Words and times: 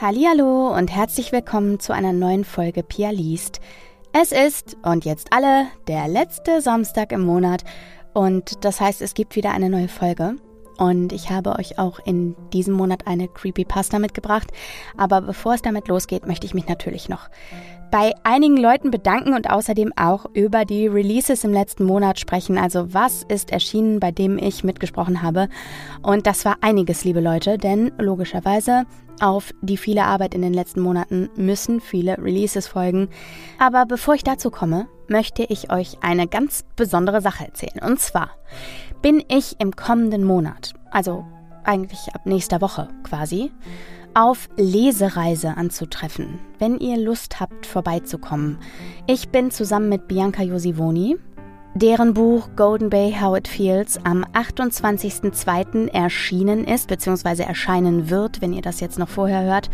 Hallihallo 0.00 0.72
und 0.76 0.94
herzlich 0.94 1.32
willkommen 1.32 1.80
zu 1.80 1.92
einer 1.92 2.12
neuen 2.12 2.44
Folge 2.44 2.84
Pia 2.84 3.10
liest. 3.10 3.58
Es 4.12 4.30
ist, 4.30 4.76
und 4.84 5.04
jetzt 5.04 5.32
alle, 5.32 5.66
der 5.88 6.06
letzte 6.06 6.60
Samstag 6.60 7.10
im 7.10 7.22
Monat 7.22 7.64
und 8.14 8.64
das 8.64 8.80
heißt, 8.80 9.02
es 9.02 9.14
gibt 9.14 9.34
wieder 9.34 9.50
eine 9.50 9.68
neue 9.68 9.88
Folge. 9.88 10.36
Und 10.76 11.12
ich 11.12 11.30
habe 11.30 11.56
euch 11.58 11.80
auch 11.80 11.98
in 12.04 12.36
diesem 12.52 12.74
Monat 12.74 13.08
eine 13.08 13.26
Creepypasta 13.26 13.98
mitgebracht. 13.98 14.52
Aber 14.96 15.20
bevor 15.20 15.54
es 15.54 15.62
damit 15.62 15.88
losgeht, 15.88 16.28
möchte 16.28 16.46
ich 16.46 16.54
mich 16.54 16.68
natürlich 16.68 17.08
noch 17.08 17.28
bei 17.90 18.12
einigen 18.22 18.56
Leuten 18.56 18.92
bedanken 18.92 19.34
und 19.34 19.50
außerdem 19.50 19.92
auch 19.96 20.26
über 20.32 20.64
die 20.64 20.86
Releases 20.86 21.42
im 21.42 21.52
letzten 21.52 21.84
Monat 21.84 22.20
sprechen. 22.20 22.56
Also 22.56 22.94
was 22.94 23.24
ist 23.24 23.50
erschienen, 23.50 23.98
bei 23.98 24.12
dem 24.12 24.38
ich 24.38 24.62
mitgesprochen 24.62 25.22
habe. 25.22 25.48
Und 26.02 26.28
das 26.28 26.44
war 26.44 26.58
einiges, 26.60 27.02
liebe 27.02 27.20
Leute, 27.20 27.58
denn 27.58 27.90
logischerweise 27.98 28.86
auf 29.20 29.52
die 29.60 29.76
viele 29.76 30.04
Arbeit 30.04 30.34
in 30.34 30.42
den 30.42 30.54
letzten 30.54 30.80
Monaten 30.80 31.28
müssen 31.36 31.80
viele 31.80 32.18
Releases 32.18 32.68
folgen. 32.68 33.08
Aber 33.58 33.86
bevor 33.86 34.14
ich 34.14 34.24
dazu 34.24 34.50
komme, 34.50 34.86
möchte 35.08 35.44
ich 35.44 35.72
euch 35.72 35.98
eine 36.02 36.26
ganz 36.26 36.64
besondere 36.76 37.20
Sache 37.20 37.46
erzählen. 37.46 37.82
Und 37.82 38.00
zwar 38.00 38.30
bin 39.02 39.22
ich 39.28 39.56
im 39.60 39.74
kommenden 39.74 40.24
Monat, 40.24 40.74
also 40.90 41.24
eigentlich 41.64 42.14
ab 42.14 42.26
nächster 42.26 42.60
Woche 42.60 42.88
quasi, 43.02 43.50
auf 44.14 44.48
Lesereise 44.56 45.56
anzutreffen, 45.56 46.40
wenn 46.58 46.78
ihr 46.78 46.98
Lust 46.98 47.40
habt, 47.40 47.66
vorbeizukommen. 47.66 48.58
Ich 49.06 49.28
bin 49.28 49.50
zusammen 49.50 49.88
mit 49.88 50.08
Bianca 50.08 50.42
Josivoni, 50.42 51.16
deren 51.74 52.14
Buch 52.14 52.48
Golden 52.56 52.90
Bay 52.90 53.14
How 53.20 53.36
It 53.38 53.48
Feels 53.48 53.98
am 54.04 54.24
28.02. 54.24 55.92
erschienen 55.92 56.64
ist, 56.64 56.88
beziehungsweise 56.88 57.44
erscheinen 57.44 58.10
wird, 58.10 58.40
wenn 58.40 58.52
ihr 58.52 58.62
das 58.62 58.80
jetzt 58.80 58.98
noch 58.98 59.08
vorher 59.08 59.42
hört. 59.42 59.70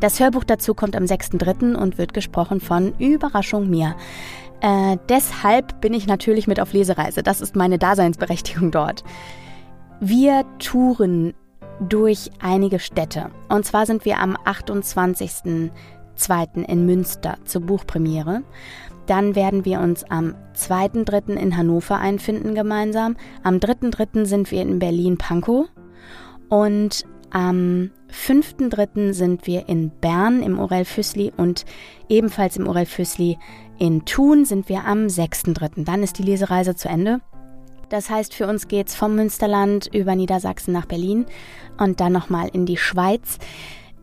Das 0.00 0.20
Hörbuch 0.20 0.44
dazu 0.44 0.74
kommt 0.74 0.96
am 0.96 1.04
6.03. 1.04 1.74
und 1.74 1.98
wird 1.98 2.14
gesprochen 2.14 2.60
von 2.60 2.94
Überraschung 2.98 3.70
mir. 3.70 3.96
Äh, 4.60 4.96
deshalb 5.08 5.80
bin 5.80 5.94
ich 5.94 6.06
natürlich 6.06 6.46
mit 6.46 6.60
auf 6.60 6.72
Lesereise. 6.72 7.22
Das 7.22 7.40
ist 7.40 7.56
meine 7.56 7.78
Daseinsberechtigung 7.78 8.70
dort. 8.70 9.04
Wir 10.00 10.44
touren 10.58 11.34
durch 11.80 12.30
einige 12.40 12.78
Städte. 12.78 13.30
Und 13.48 13.64
zwar 13.64 13.86
sind 13.86 14.04
wir 14.04 14.18
am 14.18 14.36
28.02. 14.36 15.70
in 16.64 16.86
Münster 16.86 17.36
zur 17.44 17.62
Buchpremiere. 17.62 18.42
Dann 19.06 19.34
werden 19.34 19.64
wir 19.64 19.80
uns 19.80 20.04
am 20.04 20.34
2.3. 20.56 21.34
in 21.34 21.56
Hannover 21.56 21.98
einfinden 21.98 22.54
gemeinsam. 22.54 23.16
Am 23.42 23.56
3.3. 23.56 24.24
sind 24.24 24.50
wir 24.50 24.62
in 24.62 24.78
Berlin-Pankow. 24.78 25.66
Und 26.48 27.04
am 27.30 27.90
5.3. 28.10 29.12
sind 29.12 29.46
wir 29.46 29.68
in 29.68 29.90
Bern 29.90 30.42
im 30.42 30.58
Orel 30.58 30.84
Füssli 30.84 31.32
und 31.36 31.64
ebenfalls 32.08 32.56
im 32.56 32.68
Orel 32.68 32.86
Füssli 32.86 33.38
in 33.78 34.04
Thun 34.04 34.44
sind 34.44 34.68
wir 34.68 34.84
am 34.84 35.06
6.3. 35.06 35.84
Dann 35.84 36.02
ist 36.02 36.18
die 36.18 36.22
Lesereise 36.22 36.76
zu 36.76 36.88
Ende. 36.88 37.20
Das 37.88 38.10
heißt, 38.10 38.34
für 38.34 38.46
uns 38.46 38.68
geht 38.68 38.88
es 38.88 38.94
vom 38.94 39.14
Münsterland 39.14 39.88
über 39.92 40.14
Niedersachsen 40.16 40.72
nach 40.72 40.86
Berlin 40.86 41.26
und 41.78 42.00
dann 42.00 42.12
nochmal 42.12 42.48
in 42.52 42.66
die 42.66 42.76
Schweiz. 42.76 43.38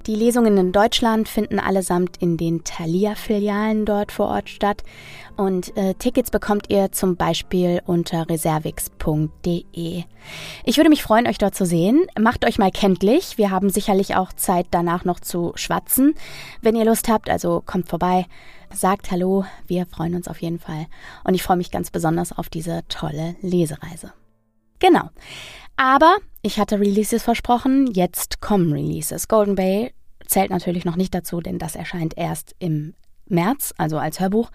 Die 0.06 0.16
Lesungen 0.16 0.58
in 0.58 0.73
Deutschland 0.73 1.30
finden 1.30 1.59
allesamt 1.59 2.18
in 2.18 2.36
den 2.36 2.66
Thalia-Filialen 2.66 3.86
dort 3.86 4.12
vor 4.12 4.28
Ort 4.28 4.50
statt. 4.50 4.84
Und 5.38 5.78
äh, 5.78 5.94
Tickets 5.94 6.30
bekommt 6.30 6.70
ihr 6.70 6.92
zum 6.92 7.16
Beispiel 7.16 7.82
unter 7.86 8.28
reservix.de. 8.30 10.04
Ich 10.66 10.78
würde 10.78 10.90
mich 10.90 11.04
freuen, 11.04 11.26
euch 11.26 11.38
dort 11.38 11.56
zu 11.56 11.66
sehen. 11.66 12.06
Macht 12.20 12.45
euch 12.45 12.58
mal 12.58 12.70
kenntlich. 12.70 13.38
Wir 13.38 13.50
haben 13.50 13.70
sicherlich 13.70 14.16
auch 14.16 14.34
Zeit 14.34 14.68
danach 14.72 15.06
noch 15.06 15.22
zu 15.22 15.54
schwatzen. 15.56 16.16
Wenn 16.62 16.76
ihr 16.76 16.86
Lust 16.86 17.08
habt, 17.08 17.30
also 17.30 17.64
kommt 17.66 17.88
vorbei, 17.88 18.26
sagt 18.73 19.10
Hallo. 19.10 19.45
Wir 19.67 19.86
freuen 19.86 20.16
uns 20.16 20.28
auf 20.28 20.42
jeden 20.42 20.60
Fall. 20.60 20.88
Und 21.23 21.34
ich 21.34 21.44
freue 21.44 21.58
mich 21.58 21.72
ganz 21.72 21.92
besonders 21.92 22.38
auf 22.38 22.50
diese 22.50 22.82
tolle 22.89 23.38
Lesereise. 23.42 24.11
Genau. 24.80 25.10
Aber 25.77 26.17
ich 26.42 26.60
hatte 26.60 26.80
Releases 26.80 27.23
versprochen, 27.23 27.88
jetzt 27.88 28.42
kommen 28.42 28.73
Releases. 28.73 29.27
Golden 29.27 29.56
Bay 29.56 29.94
zählt 30.33 30.49
natürlich 30.49 30.83
noch 30.83 30.95
nicht 30.95 31.14
dazu, 31.14 31.42
denn 31.42 31.60
das 31.60 31.76
erscheint 31.76 32.17
erst 32.17 32.55
im 32.60 32.95
März, 33.27 33.73
also 33.77 33.98
als 33.99 34.20
Hörbuch. 34.20 34.49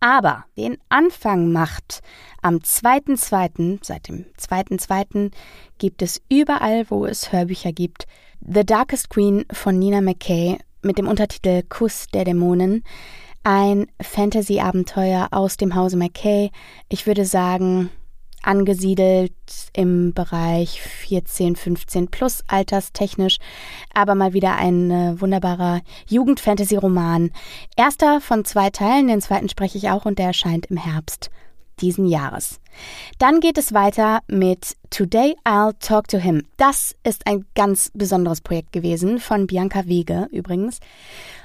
Aber 0.00 0.44
den 0.56 0.76
Anfang 0.88 1.52
macht 1.52 2.02
am 2.42 2.56
2.2., 2.56 3.78
seit 3.82 4.08
dem 4.08 4.26
2.2. 4.38 5.32
gibt 5.78 6.02
es 6.02 6.20
überall, 6.28 6.90
wo 6.90 7.06
es 7.06 7.32
Hörbücher 7.32 7.72
gibt, 7.72 8.06
The 8.40 8.66
Darkest 8.66 9.08
Queen 9.08 9.44
von 9.50 9.78
Nina 9.78 10.00
McKay 10.00 10.58
mit 10.82 10.98
dem 10.98 11.08
Untertitel 11.08 11.62
Kuss 11.68 12.08
der 12.12 12.24
Dämonen. 12.24 12.84
Ein 13.42 13.86
Fantasy-Abenteuer 14.02 15.28
aus 15.30 15.56
dem 15.56 15.74
Hause 15.76 15.96
McKay. 15.96 16.50
Ich 16.88 17.06
würde 17.06 17.24
sagen, 17.24 17.90
angesiedelt 18.42 19.32
im 19.72 20.12
Bereich 20.12 20.80
14, 20.80 21.56
15 21.56 22.08
plus 22.08 22.42
alterstechnisch, 22.46 23.38
aber 23.92 24.14
mal 24.14 24.32
wieder 24.32 24.56
ein 24.56 24.90
äh, 24.90 25.20
wunderbarer 25.20 25.80
Jugend-Fantasy-Roman. 26.08 27.30
Erster 27.76 28.20
von 28.20 28.44
zwei 28.44 28.70
Teilen, 28.70 29.08
den 29.08 29.20
zweiten 29.20 29.48
spreche 29.48 29.78
ich 29.78 29.90
auch 29.90 30.04
und 30.04 30.18
der 30.18 30.28
erscheint 30.28 30.66
im 30.66 30.76
Herbst 30.76 31.30
diesen 31.80 32.06
Jahres. 32.06 32.60
Dann 33.18 33.40
geht 33.40 33.58
es 33.58 33.72
weiter 33.72 34.20
mit 34.28 34.76
Today 34.90 35.36
I'll 35.44 35.74
Talk 35.78 36.08
to 36.08 36.18
Him. 36.18 36.44
Das 36.56 36.94
ist 37.04 37.26
ein 37.26 37.44
ganz 37.54 37.90
besonderes 37.94 38.40
Projekt 38.40 38.72
gewesen 38.72 39.18
von 39.18 39.46
Bianca 39.46 39.86
Wege 39.86 40.28
übrigens. 40.30 40.80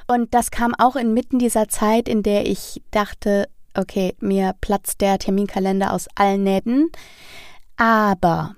Und 0.08 0.34
das 0.34 0.52
kam 0.52 0.74
auch 0.76 0.96
inmitten 0.96 1.40
dieser 1.40 1.68
Zeit, 1.68 2.10
in 2.10 2.24
der 2.24 2.46
ich 2.46 2.82
dachte, 2.92 3.48
okay, 3.76 4.16
mir 4.20 4.56
platzt 4.62 5.02
der 5.02 5.20
Terminkalender 5.20 5.94
aus 5.94 6.08
allen 6.16 6.44
Nähten. 6.44 6.90
Aber 7.78 8.56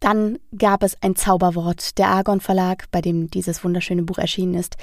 dann 0.00 0.38
gab 0.56 0.82
es 0.82 0.96
ein 1.02 1.14
Zauberwort. 1.14 1.98
Der 1.98 2.08
Argon 2.08 2.40
Verlag, 2.40 2.90
bei 2.90 3.00
dem 3.00 3.30
dieses 3.30 3.62
wunderschöne 3.62 4.02
Buch 4.02 4.18
erschienen 4.18 4.54
ist, 4.54 4.76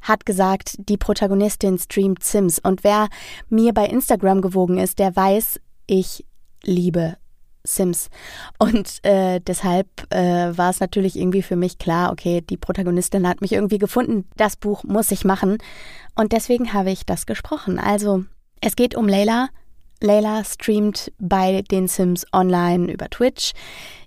hat 0.00 0.24
gesagt, 0.24 0.76
die 0.78 0.96
Protagonistin 0.96 1.78
streamt 1.78 2.22
Sims. 2.22 2.58
Und 2.58 2.84
wer 2.84 3.08
mir 3.48 3.74
bei 3.74 3.86
Instagram 3.86 4.40
gewogen 4.40 4.78
ist, 4.78 4.98
der 4.98 5.14
weiß, 5.14 5.60
ich 5.86 6.24
liebe 6.62 7.16
Sims. 7.64 8.08
Und 8.58 9.04
äh, 9.04 9.40
deshalb 9.40 9.88
äh, 10.10 10.56
war 10.56 10.70
es 10.70 10.80
natürlich 10.80 11.16
irgendwie 11.16 11.42
für 11.42 11.56
mich 11.56 11.78
klar, 11.78 12.12
okay, 12.12 12.40
die 12.40 12.56
Protagonistin 12.56 13.28
hat 13.28 13.40
mich 13.40 13.52
irgendwie 13.52 13.78
gefunden. 13.78 14.28
Das 14.36 14.56
Buch 14.56 14.84
muss 14.84 15.10
ich 15.10 15.24
machen. 15.24 15.58
Und 16.14 16.32
deswegen 16.32 16.72
habe 16.72 16.90
ich 16.90 17.04
das 17.04 17.26
gesprochen. 17.26 17.78
Also 17.78 18.24
es 18.60 18.76
geht 18.76 18.94
um 18.94 19.08
Layla. 19.08 19.48
Layla 20.02 20.44
streamt 20.44 21.12
bei 21.18 21.62
den 21.62 21.88
Sims 21.88 22.26
online 22.32 22.90
über 22.92 23.08
Twitch 23.10 23.52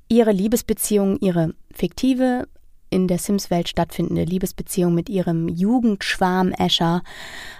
ihre 0.09 0.31
Liebesbeziehung, 0.31 1.17
ihre 1.19 1.53
fiktive, 1.71 2.47
in 2.89 3.07
der 3.07 3.17
Sims-Welt 3.17 3.67
stattfindende 3.67 4.23
Liebesbeziehung 4.23 4.93
mit 4.93 5.09
ihrem 5.09 5.47
Jugendschwarm 5.49 6.53
Asher. 6.57 7.01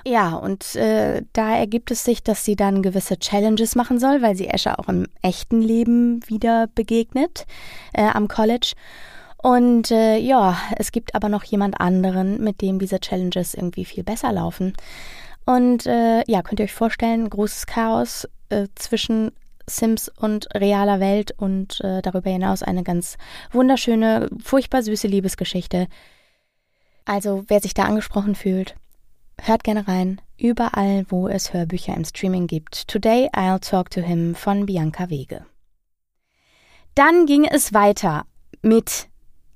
Ja, 0.05 0.35
und 0.35 0.75
äh, 0.75 1.23
da 1.33 1.55
ergibt 1.57 1.89
es 1.89 2.03
sich, 2.03 2.21
dass 2.21 2.45
sie 2.45 2.55
dann 2.55 2.83
gewisse 2.83 3.17
Challenges 3.17 3.75
machen 3.75 3.99
soll, 3.99 4.21
weil 4.21 4.35
sie 4.35 4.51
Asher 4.51 4.79
auch 4.79 4.87
im 4.89 5.07
echten 5.23 5.61
Leben 5.61 6.19
wieder 6.27 6.67
begegnet 6.75 7.47
äh, 7.93 8.03
am 8.03 8.27
College. 8.27 8.73
Und 9.41 9.89
äh, 9.91 10.17
ja, 10.17 10.55
es 10.77 10.91
gibt 10.91 11.15
aber 11.15 11.29
noch 11.29 11.43
jemand 11.43 11.81
anderen, 11.81 12.41
mit 12.43 12.61
dem 12.61 12.77
diese 12.77 12.99
Challenges 12.99 13.55
irgendwie 13.55 13.85
viel 13.85 14.03
besser 14.03 14.31
laufen. 14.31 14.73
Und 15.45 15.85
äh, 15.85 16.23
ja, 16.27 16.41
könnt 16.41 16.59
ihr 16.59 16.65
euch 16.65 16.73
vorstellen, 16.73 17.29
großes 17.29 17.65
Chaos 17.65 18.27
äh, 18.49 18.67
zwischen 18.75 19.31
Sims 19.67 20.09
und 20.09 20.47
realer 20.55 20.99
Welt 20.99 21.31
und 21.37 21.79
äh, 21.81 22.01
darüber 22.01 22.29
hinaus 22.29 22.63
eine 22.63 22.83
ganz 22.83 23.17
wunderschöne, 23.51 24.29
furchtbar 24.41 24.83
süße 24.83 25.07
Liebesgeschichte. 25.07 25.87
Also, 27.05 27.43
wer 27.47 27.59
sich 27.59 27.73
da 27.73 27.83
angesprochen 27.83 28.35
fühlt, 28.35 28.75
hört 29.41 29.63
gerne 29.63 29.87
rein. 29.87 30.21
Überall, 30.37 31.05
wo 31.09 31.27
es 31.27 31.53
Hörbücher 31.53 31.95
im 31.95 32.05
Streaming 32.05 32.47
gibt. 32.47 32.87
Today 32.87 33.29
I'll 33.33 33.59
Talk 33.59 33.89
to 33.91 34.01
Him 34.01 34.35
von 34.35 34.65
Bianca 34.65 35.09
Wege. 35.09 35.45
Dann 36.95 37.25
ging 37.25 37.45
es 37.45 37.73
weiter 37.73 38.25
mit 38.61 39.07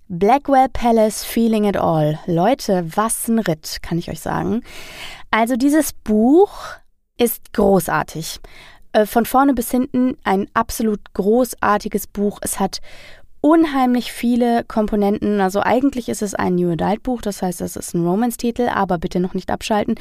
Blackwell 0.10 0.70
Palace 0.70 1.24
Feeling 1.24 1.66
It 1.66 1.78
All. 1.78 2.18
Leute, 2.26 2.90
was 2.96 3.28
ein 3.28 3.40
Ritt, 3.40 3.80
kann 3.82 4.00
ich 4.00 4.10
euch 4.10 4.22
sagen. 4.22 4.64
Also 5.32 5.56
dieses 5.56 5.94
Buch 5.94 6.52
ist 7.18 7.54
großartig. 7.54 8.40
Äh, 8.94 9.06
von 9.06 9.26
vorne 9.26 9.54
bis 9.54 9.72
hinten 9.72 10.18
ein 10.24 10.48
absolut 10.54 11.14
großartiges 11.14 12.08
Buch. 12.08 12.40
Es 12.42 12.60
hat 12.60 12.80
unheimlich 13.42 14.12
viele 14.12 14.64
Komponenten. 14.64 15.40
Also 15.42 15.62
eigentlich 15.62 16.10
ist 16.10 16.22
es 16.22 16.34
ein 16.34 16.56
New 16.56 16.72
Adult 16.72 17.04
Buch, 17.04 17.22
das 17.22 17.42
heißt, 17.42 17.62
es 17.62 17.76
ist 17.76 17.94
ein 17.94 18.06
Romance-Titel, 18.06 18.68
aber 18.68 18.98
bitte 18.98 19.20
noch 19.20 19.34
nicht 19.34 19.52
abschalten, 19.52 19.96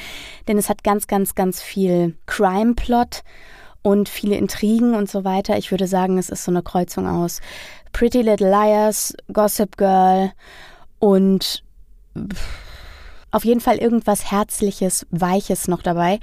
denn 0.48 0.58
es 0.58 0.68
hat 0.68 0.82
ganz, 0.82 1.06
ganz, 1.06 1.34
ganz 1.34 1.62
viel 1.62 2.16
Crime-Plot 2.26 3.22
und 3.82 4.08
viele 4.08 4.36
Intrigen 4.36 4.94
und 4.94 5.08
so 5.08 5.24
weiter. 5.24 5.56
Ich 5.58 5.70
würde 5.70 5.86
sagen, 5.86 6.18
es 6.18 6.28
ist 6.28 6.44
so 6.44 6.50
eine 6.50 6.62
Kreuzung 6.62 7.06
aus 7.06 7.40
Pretty 7.92 8.22
Little 8.22 8.50
Liars, 8.50 9.14
Gossip 9.32 9.76
Girl 9.76 10.32
und 10.98 11.62
auf 13.36 13.44
jeden 13.44 13.60
Fall 13.60 13.76
irgendwas 13.76 14.30
Herzliches, 14.30 15.06
Weiches 15.10 15.68
noch 15.68 15.82
dabei. 15.82 16.20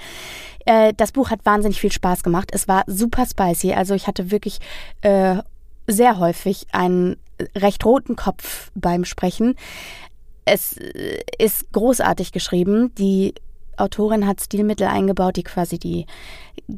Äh, 0.66 0.94
das 0.98 1.12
Buch 1.12 1.30
hat 1.30 1.46
wahnsinnig 1.46 1.80
viel 1.80 1.92
Spaß 1.92 2.24
gemacht. 2.24 2.50
Es 2.52 2.68
war 2.68 2.84
super 2.88 3.26
spicy. 3.26 3.74
Also 3.74 3.94
ich 3.94 4.08
hatte 4.08 4.32
wirklich 4.32 4.60
äh, 5.02 5.38
sehr 5.88 6.18
häufig 6.18 6.66
einen 6.72 7.18
recht 7.56 7.86
roten 7.86 8.16
Kopf 8.16 8.72
beim 8.74 9.06
Sprechen. 9.06 9.56
Es 10.46 10.78
äh, 10.78 11.20
ist 11.38 11.72
großartig 11.72 12.32
geschrieben. 12.32 12.94
Die 12.96 13.36
Autorin 13.78 14.28
hat 14.28 14.42
Stilmittel 14.42 14.88
eingebaut, 14.88 15.36
die 15.36 15.44
quasi 15.44 15.78
die 15.78 16.06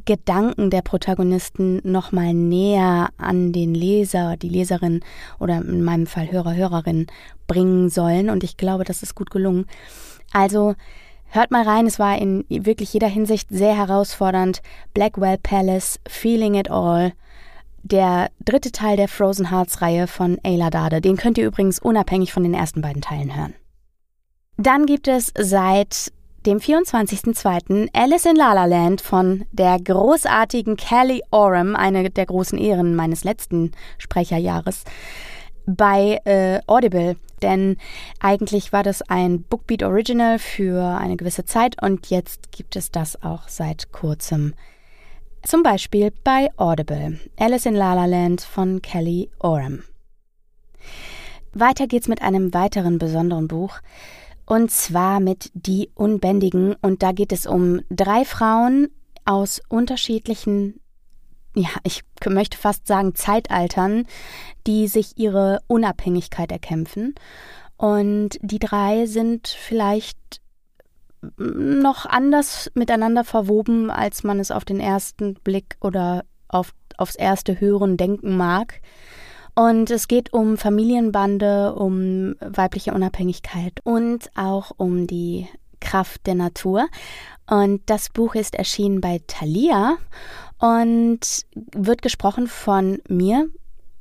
Gedanken 0.04 0.70
der 0.70 0.82
Protagonisten 0.82 1.80
nochmal 1.84 2.34
näher 2.34 3.10
an 3.18 3.52
den 3.52 3.74
Leser, 3.74 4.36
die 4.36 4.48
Leserin 4.48 5.00
oder 5.38 5.58
in 5.58 5.82
meinem 5.82 6.06
Fall 6.06 6.30
Hörer, 6.30 6.54
Hörerin 6.54 7.06
bringen 7.46 7.90
sollen. 7.90 8.30
Und 8.30 8.44
ich 8.44 8.56
glaube, 8.56 8.84
das 8.84 9.02
ist 9.02 9.14
gut 9.14 9.30
gelungen. 9.30 9.66
Also 10.36 10.74
hört 11.30 11.50
mal 11.50 11.62
rein, 11.62 11.86
es 11.86 11.98
war 11.98 12.18
in 12.18 12.44
wirklich 12.50 12.92
jeder 12.92 13.08
Hinsicht 13.08 13.48
sehr 13.48 13.74
herausfordernd. 13.74 14.60
Blackwell 14.92 15.38
Palace, 15.38 15.98
Feeling 16.06 16.56
It 16.56 16.70
All. 16.70 17.14
Der 17.82 18.28
dritte 18.44 18.70
Teil 18.70 18.98
der 18.98 19.08
Frozen 19.08 19.50
Hearts 19.50 19.80
Reihe 19.80 20.06
von 20.06 20.38
Ayla 20.44 20.68
Dade. 20.68 21.00
Den 21.00 21.16
könnt 21.16 21.38
ihr 21.38 21.46
übrigens 21.46 21.78
unabhängig 21.78 22.34
von 22.34 22.42
den 22.42 22.52
ersten 22.52 22.82
beiden 22.82 23.00
Teilen 23.00 23.34
hören. 23.34 23.54
Dann 24.58 24.84
gibt 24.84 25.08
es 25.08 25.32
seit 25.38 26.12
dem 26.44 26.58
24.02. 26.58 27.88
Alice 27.94 28.26
in 28.26 28.36
La 28.36 28.52
La 28.52 28.66
Land 28.66 29.00
von 29.00 29.46
der 29.52 29.78
großartigen 29.78 30.76
Kelly 30.76 31.22
Oram, 31.30 31.74
eine 31.74 32.10
der 32.10 32.26
großen 32.26 32.58
Ehren 32.58 32.94
meines 32.94 33.24
letzten 33.24 33.72
Sprecherjahres, 33.96 34.84
bei 35.66 36.20
äh, 36.24 36.60
Audible. 36.66 37.16
Denn 37.42 37.76
eigentlich 38.18 38.72
war 38.72 38.82
das 38.82 39.02
ein 39.02 39.42
Bookbeat 39.42 39.82
Original 39.82 40.38
für 40.38 40.82
eine 40.82 41.16
gewisse 41.16 41.44
Zeit 41.44 41.80
und 41.82 42.08
jetzt 42.08 42.50
gibt 42.50 42.76
es 42.76 42.90
das 42.90 43.22
auch 43.22 43.48
seit 43.48 43.92
kurzem. 43.92 44.54
Zum 45.42 45.62
Beispiel 45.62 46.12
bei 46.24 46.48
Audible. 46.56 47.20
Alice 47.38 47.66
in 47.66 47.74
La 47.74 47.94
La 47.94 48.06
Land 48.06 48.40
von 48.40 48.80
Kelly 48.82 49.30
Oram. 49.38 49.82
Weiter 51.52 51.86
geht's 51.86 52.08
mit 52.08 52.22
einem 52.22 52.52
weiteren 52.52 52.98
besonderen 52.98 53.48
Buch. 53.48 53.80
Und 54.44 54.70
zwar 54.70 55.20
mit 55.20 55.50
Die 55.54 55.90
Unbändigen. 55.94 56.74
Und 56.82 57.02
da 57.02 57.12
geht 57.12 57.32
es 57.32 57.46
um 57.46 57.80
drei 57.90 58.24
Frauen 58.24 58.88
aus 59.24 59.60
unterschiedlichen, 59.68 60.80
ja, 61.56 61.70
ich 61.84 62.02
möchte 62.26 62.58
fast 62.58 62.86
sagen 62.86 63.14
Zeitaltern, 63.14 64.06
die 64.66 64.88
sich 64.88 65.16
ihre 65.16 65.60
Unabhängigkeit 65.66 66.52
erkämpfen. 66.52 67.14
Und 67.78 68.38
die 68.42 68.58
drei 68.58 69.06
sind 69.06 69.48
vielleicht 69.48 70.18
noch 71.38 72.04
anders 72.04 72.70
miteinander 72.74 73.24
verwoben, 73.24 73.90
als 73.90 74.22
man 74.22 74.38
es 74.38 74.50
auf 74.50 74.64
den 74.64 74.80
ersten 74.80 75.34
Blick 75.34 75.76
oder 75.80 76.24
auf, 76.48 76.74
aufs 76.98 77.16
erste 77.16 77.58
Hören 77.58 77.96
denken 77.96 78.36
mag. 78.36 78.80
Und 79.54 79.90
es 79.90 80.08
geht 80.08 80.34
um 80.34 80.58
Familienbande, 80.58 81.74
um 81.74 82.34
weibliche 82.40 82.92
Unabhängigkeit 82.92 83.80
und 83.82 84.30
auch 84.36 84.72
um 84.76 85.06
die 85.06 85.48
Kraft 85.80 86.26
der 86.26 86.34
Natur. 86.34 86.88
Und 87.48 87.80
das 87.86 88.10
Buch 88.10 88.34
ist 88.34 88.54
erschienen 88.54 89.00
bei 89.00 89.20
Thalia 89.26 89.96
und 90.58 91.46
wird 91.54 92.02
gesprochen 92.02 92.46
von 92.46 93.00
mir 93.08 93.48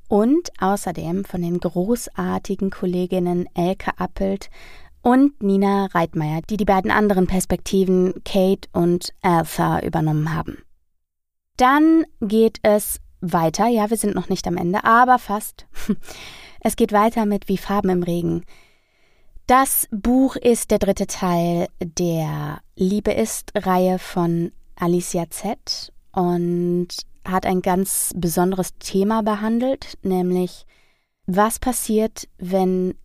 und 0.08 0.52
außerdem 0.60 1.26
von 1.26 1.42
den 1.42 1.60
großartigen 1.60 2.70
Kolleginnen 2.70 3.48
Elke 3.54 3.92
Appelt 3.98 4.50
und 5.02 5.42
Nina 5.42 5.88
Reitmeier, 5.88 6.42
die 6.50 6.58
die 6.58 6.66
beiden 6.66 6.92
anderen 6.92 7.28
Perspektiven 7.28 8.24
Kate 8.24 8.68
und 8.74 9.14
Alpha 9.22 9.80
übernommen 9.80 10.34
haben. 10.34 10.58
Dann 11.58 12.06
geht 12.22 12.60
es 12.64 13.00
weiter. 13.22 13.68
Ja, 13.68 13.90
wir 13.90 13.98
sind 13.98 14.16
noch 14.16 14.30
nicht 14.30 14.48
am 14.48 14.58
Ende, 14.58 14.84
aber 14.84 15.20
fast. 15.20 15.66
Es 16.68 16.76
geht 16.76 16.92
weiter 16.92 17.28
mit 17.28 17.48
Wie 17.48 17.60
Farben 17.60 17.90
im 17.90 18.02
Regen. 18.02 18.44
Das 19.46 19.88
Buch 19.92 20.36
ist 20.36 20.72
der 20.72 20.80
dritte 20.80 21.06
Teil 21.06 21.68
der 21.80 22.60
Liebe 22.76 23.12
ist 23.12 23.52
Reihe 23.54 24.00
von 24.00 24.52
Alicia 24.76 25.30
Z 25.30 25.94
und 26.16 26.88
hat 27.26 27.46
ein 27.46 27.62
ganz 27.62 28.14
besonderes 28.16 28.78
Thema 28.80 29.22
behandelt, 29.22 29.98
nämlich 30.02 30.66
was 31.28 31.60
passiert, 31.60 32.28
wenn 32.38 32.96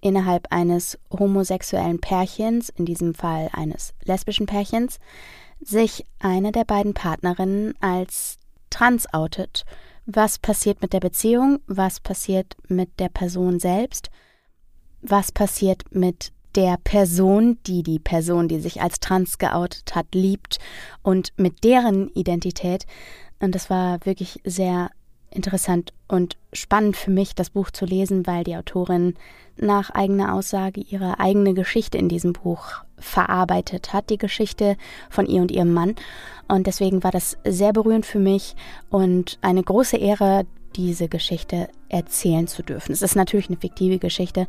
innerhalb 0.00 0.48
eines 0.50 0.98
homosexuellen 1.10 2.00
Pärchens, 2.00 2.68
in 2.70 2.84
diesem 2.84 3.14
Fall 3.14 3.48
eines 3.52 3.94
lesbischen 4.04 4.46
Pärchens, 4.46 4.98
sich 5.60 6.04
eine 6.18 6.52
der 6.52 6.64
beiden 6.64 6.94
Partnerinnen 6.94 7.74
als 7.80 8.38
trans 8.70 9.12
outet, 9.12 9.64
was 10.06 10.38
passiert 10.38 10.82
mit 10.82 10.92
der 10.92 11.00
Beziehung, 11.00 11.60
was 11.66 12.00
passiert 12.00 12.56
mit 12.68 12.98
der 12.98 13.08
Person 13.08 13.58
selbst, 13.58 14.10
was 15.02 15.32
passiert 15.32 15.82
mit 15.90 16.32
der 16.56 16.78
Person, 16.82 17.58
die 17.66 17.82
die 17.82 17.98
Person, 17.98 18.48
die 18.48 18.60
sich 18.60 18.80
als 18.82 18.98
trans 19.00 19.38
geoutet 19.38 19.94
hat, 19.94 20.06
liebt 20.14 20.58
und 21.02 21.32
mit 21.36 21.64
deren 21.64 22.08
Identität. 22.10 22.86
Und 23.40 23.54
das 23.54 23.68
war 23.68 24.04
wirklich 24.04 24.40
sehr 24.44 24.90
interessant 25.30 25.92
und 26.08 26.36
spannend 26.52 26.96
für 26.96 27.10
mich, 27.10 27.34
das 27.34 27.50
Buch 27.50 27.70
zu 27.70 27.84
lesen, 27.84 28.26
weil 28.26 28.42
die 28.44 28.56
Autorin 28.56 29.14
nach 29.56 29.90
eigener 29.90 30.34
Aussage 30.34 30.80
ihre 30.80 31.20
eigene 31.20 31.54
Geschichte 31.54 31.98
in 31.98 32.08
diesem 32.08 32.32
Buch 32.32 32.82
verarbeitet 32.98 33.92
hat, 33.92 34.08
die 34.08 34.18
Geschichte 34.18 34.76
von 35.10 35.26
ihr 35.26 35.42
und 35.42 35.50
ihrem 35.50 35.72
Mann. 35.72 35.94
Und 36.48 36.66
deswegen 36.66 37.04
war 37.04 37.10
das 37.10 37.36
sehr 37.44 37.72
berührend 37.72 38.06
für 38.06 38.18
mich 38.18 38.56
und 38.88 39.38
eine 39.42 39.62
große 39.62 39.96
Ehre, 39.96 40.46
diese 40.74 41.08
Geschichte 41.08 41.68
erzählen 41.88 42.46
zu 42.46 42.62
dürfen. 42.62 42.92
Es 42.92 43.02
ist 43.02 43.16
natürlich 43.16 43.48
eine 43.48 43.58
fiktive 43.58 43.98
Geschichte. 43.98 44.46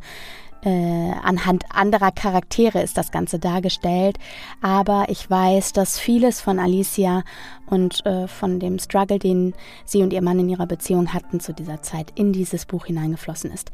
Äh, 0.64 1.12
anhand 1.22 1.64
anderer 1.70 2.10
Charaktere 2.10 2.82
ist 2.82 2.96
das 2.96 3.12
Ganze 3.12 3.38
dargestellt, 3.38 4.18
aber 4.60 5.06
ich 5.08 5.30
weiß, 5.30 5.72
dass 5.72 6.00
vieles 6.00 6.40
von 6.40 6.58
Alicia 6.58 7.22
und 7.66 8.04
äh, 8.06 8.26
von 8.26 8.58
dem 8.58 8.80
Struggle, 8.80 9.20
den 9.20 9.54
sie 9.84 10.02
und 10.02 10.12
ihr 10.12 10.22
Mann 10.22 10.40
in 10.40 10.48
ihrer 10.48 10.66
Beziehung 10.66 11.14
hatten 11.14 11.38
zu 11.38 11.52
dieser 11.52 11.82
Zeit, 11.82 12.12
in 12.16 12.32
dieses 12.32 12.66
Buch 12.66 12.86
hineingeflossen 12.86 13.52
ist. 13.52 13.70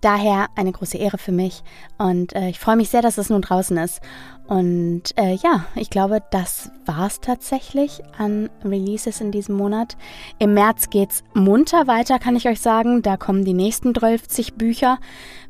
Daher 0.00 0.46
eine 0.54 0.70
große 0.70 0.96
Ehre 0.96 1.18
für 1.18 1.32
mich 1.32 1.64
und 1.98 2.32
äh, 2.34 2.50
ich 2.50 2.60
freue 2.60 2.76
mich 2.76 2.88
sehr, 2.88 3.02
dass 3.02 3.18
es 3.18 3.30
nun 3.30 3.42
draußen 3.42 3.76
ist. 3.78 4.00
Und 4.46 5.02
äh, 5.16 5.34
ja, 5.34 5.66
ich 5.74 5.90
glaube, 5.90 6.22
das 6.30 6.70
war's 6.86 7.20
tatsächlich 7.20 8.00
an 8.16 8.48
Releases 8.64 9.20
in 9.20 9.32
diesem 9.32 9.56
Monat. 9.56 9.96
Im 10.38 10.54
März 10.54 10.88
geht's 10.88 11.22
munter 11.34 11.86
weiter, 11.86 12.18
kann 12.18 12.36
ich 12.36 12.48
euch 12.48 12.60
sagen. 12.60 13.02
Da 13.02 13.16
kommen 13.16 13.44
die 13.44 13.52
nächsten 13.52 13.94
12 13.94 14.54
Bücher. 14.54 14.98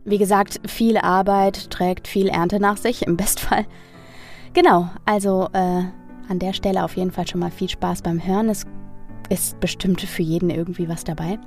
Wie 0.04 0.18
gesagt, 0.18 0.60
viel 0.66 0.96
Arbeit 0.96 1.70
trägt 1.70 2.08
viel 2.08 2.28
Ernte 2.28 2.58
nach 2.58 2.78
sich, 2.78 3.06
im 3.06 3.16
Bestfall. 3.16 3.66
Genau, 4.54 4.88
also 5.04 5.48
äh, 5.52 5.84
an 6.28 6.38
der 6.38 6.54
Stelle 6.54 6.82
auf 6.84 6.96
jeden 6.96 7.12
Fall 7.12 7.28
schon 7.28 7.40
mal 7.40 7.50
viel 7.50 7.68
Spaß 7.68 8.02
beim 8.02 8.24
Hören. 8.24 8.48
Es 8.48 8.66
ist 9.28 9.60
bestimmt 9.60 10.00
für 10.00 10.22
jeden 10.22 10.50
irgendwie 10.50 10.88
was 10.88 11.04
dabei. 11.04 11.38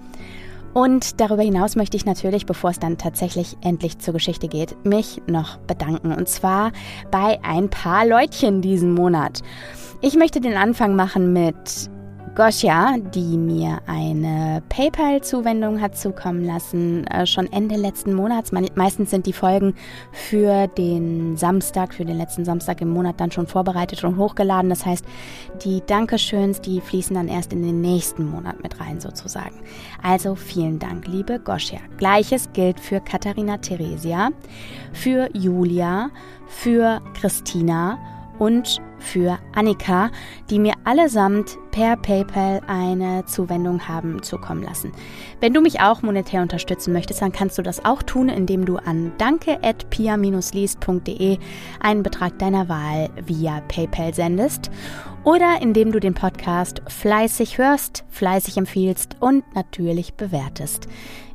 Und 0.74 1.20
darüber 1.20 1.44
hinaus 1.44 1.76
möchte 1.76 1.98
ich 1.98 2.06
natürlich, 2.06 2.46
bevor 2.46 2.70
es 2.70 2.80
dann 2.80 2.98
tatsächlich 2.98 3.58
endlich 3.62 4.00
zur 4.00 4.14
Geschichte 4.14 4.48
geht, 4.48 4.76
mich 4.86 5.22
noch 5.28 5.58
bedanken. 5.58 6.14
Und 6.14 6.30
zwar 6.30 6.72
bei 7.12 7.40
ein 7.44 7.70
paar 7.70 8.06
Leutchen 8.06 8.62
diesen 8.62 8.94
Monat. 8.94 9.42
Ich 10.02 10.16
möchte 10.16 10.40
den 10.40 10.56
Anfang 10.56 10.96
machen 10.96 11.34
mit 11.34 11.90
Gosja, 12.34 12.96
die 13.14 13.38
mir 13.38 13.80
eine 13.88 14.64
PayPal-Zuwendung 14.70 15.82
hat 15.82 15.98
zukommen 15.98 16.46
lassen, 16.46 17.06
äh, 17.08 17.26
schon 17.26 17.52
Ende 17.52 17.76
letzten 17.76 18.14
Monats. 18.14 18.54
meistens 18.76 19.10
sind 19.10 19.26
die 19.26 19.34
Folgen 19.34 19.76
für 20.14 20.68
den 20.68 21.36
Samstag, 21.36 21.94
für 21.94 22.06
den 22.06 22.18
letzten 22.18 22.46
Samstag 22.46 22.80
im 22.80 22.90
Monat 22.90 23.20
dann 23.20 23.32
schon 23.32 23.48
vorbereitet 23.48 24.02
und 24.06 24.16
hochgeladen. 24.16 24.70
Das 24.70 24.86
heißt, 24.86 25.06
die 25.66 25.82
Dankeschöns, 25.86 26.62
die 26.62 26.80
fließen 26.80 27.16
dann 27.18 27.28
erst 27.28 27.52
in 27.52 27.64
den 27.64 27.82
nächsten 27.82 28.24
Monat 28.26 28.64
mit 28.64 28.80
rein 28.80 29.02
sozusagen. 29.02 29.60
Also 30.02 30.36
vielen 30.36 30.80
Dank, 30.80 31.08
liebe 31.08 31.38
Gosja. 31.38 31.80
Gleiches 31.98 32.50
gilt 32.54 32.80
für 32.80 33.02
Katharina 33.02 33.58
Theresia, 33.58 34.30
für 34.94 35.28
Julia, 35.34 36.10
für 36.48 37.02
Christina 37.14 38.00
und 38.40 38.82
für 39.02 39.38
Annika, 39.54 40.12
die 40.50 40.60
mir 40.60 40.76
allesamt 40.86 41.58
per 41.72 41.98
PayPal 41.98 42.62
eine 42.68 43.26
Zuwendung 43.26 43.86
haben 43.88 44.24
zukommen 44.24 44.64
lassen. 44.64 44.94
Wenn 45.40 45.54
du 45.54 45.62
mich 45.62 45.82
auch 45.82 46.02
monetär 46.02 46.42
unterstützen 46.42 46.94
möchtest, 46.94 47.22
dann 47.22 47.34
kannst 47.34 47.58
du 47.58 47.62
das 47.62 47.84
auch 47.84 48.04
tun, 48.04 48.30
indem 48.30 48.64
du 48.66 48.78
an 48.78 49.12
danke@pia-liest.de 49.18 51.38
einen 51.80 52.04
Betrag 52.04 52.38
deiner 52.40 52.70
Wahl 52.70 53.10
via 53.26 53.62
PayPal 53.68 54.14
sendest 54.14 54.72
oder 55.24 55.62
indem 55.62 55.92
du 55.92 56.00
den 56.00 56.14
Podcast 56.14 56.82
fleißig 56.88 57.58
hörst, 57.58 58.06
fleißig 58.10 58.58
empfiehlst 58.58 59.18
und 59.20 59.44
natürlich 59.56 60.14
bewertest. 60.14 60.88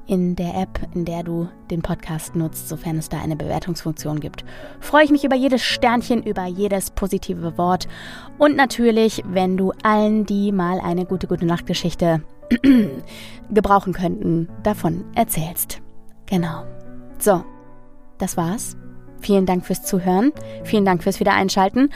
In 0.07 0.37
der 0.37 0.55
App, 0.55 0.81
in 0.95 1.05
der 1.05 1.23
du 1.23 1.49
den 1.71 1.83
Podcast 1.83 2.37
nutzt, 2.37 2.69
sofern 2.69 2.99
es 2.99 3.09
da 3.09 3.21
eine 3.21 3.37
Bewertungsfunktion 3.37 4.21
gibt. 4.21 4.45
Freue 4.81 5.05
ich 5.05 5.11
mich 5.11 5.25
über 5.25 5.37
jedes 5.37 5.63
Sternchen, 5.63 6.23
über 6.23 6.47
jedes 6.47 6.91
positive 6.91 7.59
Wort 7.59 7.89
und 8.39 8.57
natürlich, 8.57 9.23
wenn 9.27 9.57
du 9.57 9.73
allen, 9.83 10.27
die 10.27 10.53
mal 10.53 10.81
eine 10.81 11.05
gute, 11.07 11.27
gute 11.27 11.47
Nachtgeschichte 11.47 12.23
gebrauchen 13.51 13.93
könnten, 13.93 14.49
davon 14.63 15.05
erzählst. 15.15 15.81
Genau. 16.27 16.65
So, 17.19 17.45
das 18.19 18.37
war's. 18.37 18.77
Vielen 19.21 19.47
Dank 19.47 19.65
fürs 19.65 19.83
Zuhören. 19.83 20.33
Vielen 20.65 20.85
Dank 20.85 21.03
fürs 21.03 21.21
Wiedereinschalten. 21.21 21.91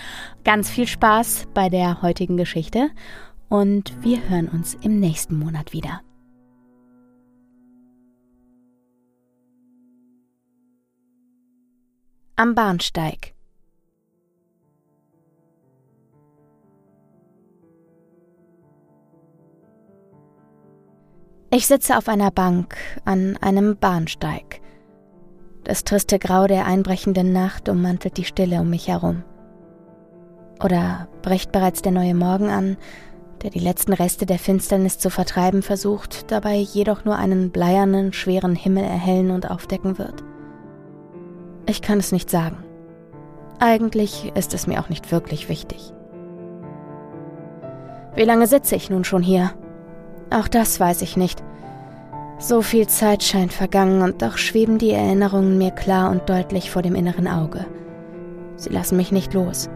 Ganz 0.44 0.70
viel 0.70 0.86
Spaß 0.86 1.48
bei 1.54 1.68
der 1.68 2.02
heutigen 2.02 2.36
Geschichte 2.36 2.90
und 3.48 3.92
wir 4.02 4.28
hören 4.28 4.48
uns 4.48 4.74
im 4.82 4.98
nächsten 4.98 5.38
Monat 5.38 5.72
wieder. 5.72 6.00
Am 12.40 12.54
Bahnsteig. 12.54 13.34
Ich 21.50 21.66
sitze 21.66 21.98
auf 21.98 22.08
einer 22.08 22.30
Bank 22.30 22.76
an 23.04 23.36
einem 23.42 23.76
Bahnsteig. 23.76 24.62
Das 25.64 25.84
triste 25.84 26.18
Grau 26.18 26.46
der 26.46 26.64
einbrechenden 26.64 27.30
Nacht 27.34 27.68
ummantelt 27.68 28.16
die 28.16 28.24
Stille 28.24 28.62
um 28.62 28.70
mich 28.70 28.88
herum. 28.88 29.22
Oder 30.64 31.08
bricht 31.20 31.52
bereits 31.52 31.82
der 31.82 31.92
neue 31.92 32.14
Morgen 32.14 32.48
an, 32.48 32.78
der 33.42 33.50
die 33.50 33.58
letzten 33.58 33.92
Reste 33.92 34.24
der 34.24 34.38
Finsternis 34.38 34.96
zu 34.96 35.10
vertreiben 35.10 35.60
versucht, 35.60 36.32
dabei 36.32 36.56
jedoch 36.56 37.04
nur 37.04 37.16
einen 37.16 37.50
bleiernen, 37.50 38.14
schweren 38.14 38.54
Himmel 38.54 38.84
erhellen 38.84 39.30
und 39.30 39.50
aufdecken 39.50 39.98
wird? 39.98 40.24
Ich 41.66 41.82
kann 41.82 41.98
es 41.98 42.12
nicht 42.12 42.30
sagen. 42.30 42.64
Eigentlich 43.58 44.32
ist 44.34 44.54
es 44.54 44.66
mir 44.66 44.80
auch 44.80 44.88
nicht 44.88 45.12
wirklich 45.12 45.48
wichtig. 45.48 45.92
Wie 48.14 48.24
lange 48.24 48.46
sitze 48.46 48.74
ich 48.74 48.90
nun 48.90 49.04
schon 49.04 49.22
hier? 49.22 49.52
Auch 50.30 50.48
das 50.48 50.80
weiß 50.80 51.02
ich 51.02 51.16
nicht. 51.16 51.42
So 52.38 52.62
viel 52.62 52.86
Zeit 52.86 53.22
scheint 53.22 53.52
vergangen 53.52 54.00
und 54.00 54.22
doch 54.22 54.38
schweben 54.38 54.78
die 54.78 54.92
Erinnerungen 54.92 55.58
mir 55.58 55.70
klar 55.72 56.10
und 56.10 56.28
deutlich 56.28 56.70
vor 56.70 56.80
dem 56.80 56.94
inneren 56.94 57.28
Auge. 57.28 57.66
Sie 58.56 58.70
lassen 58.70 58.96
mich 58.96 59.12
nicht 59.12 59.34
los, 59.34 59.68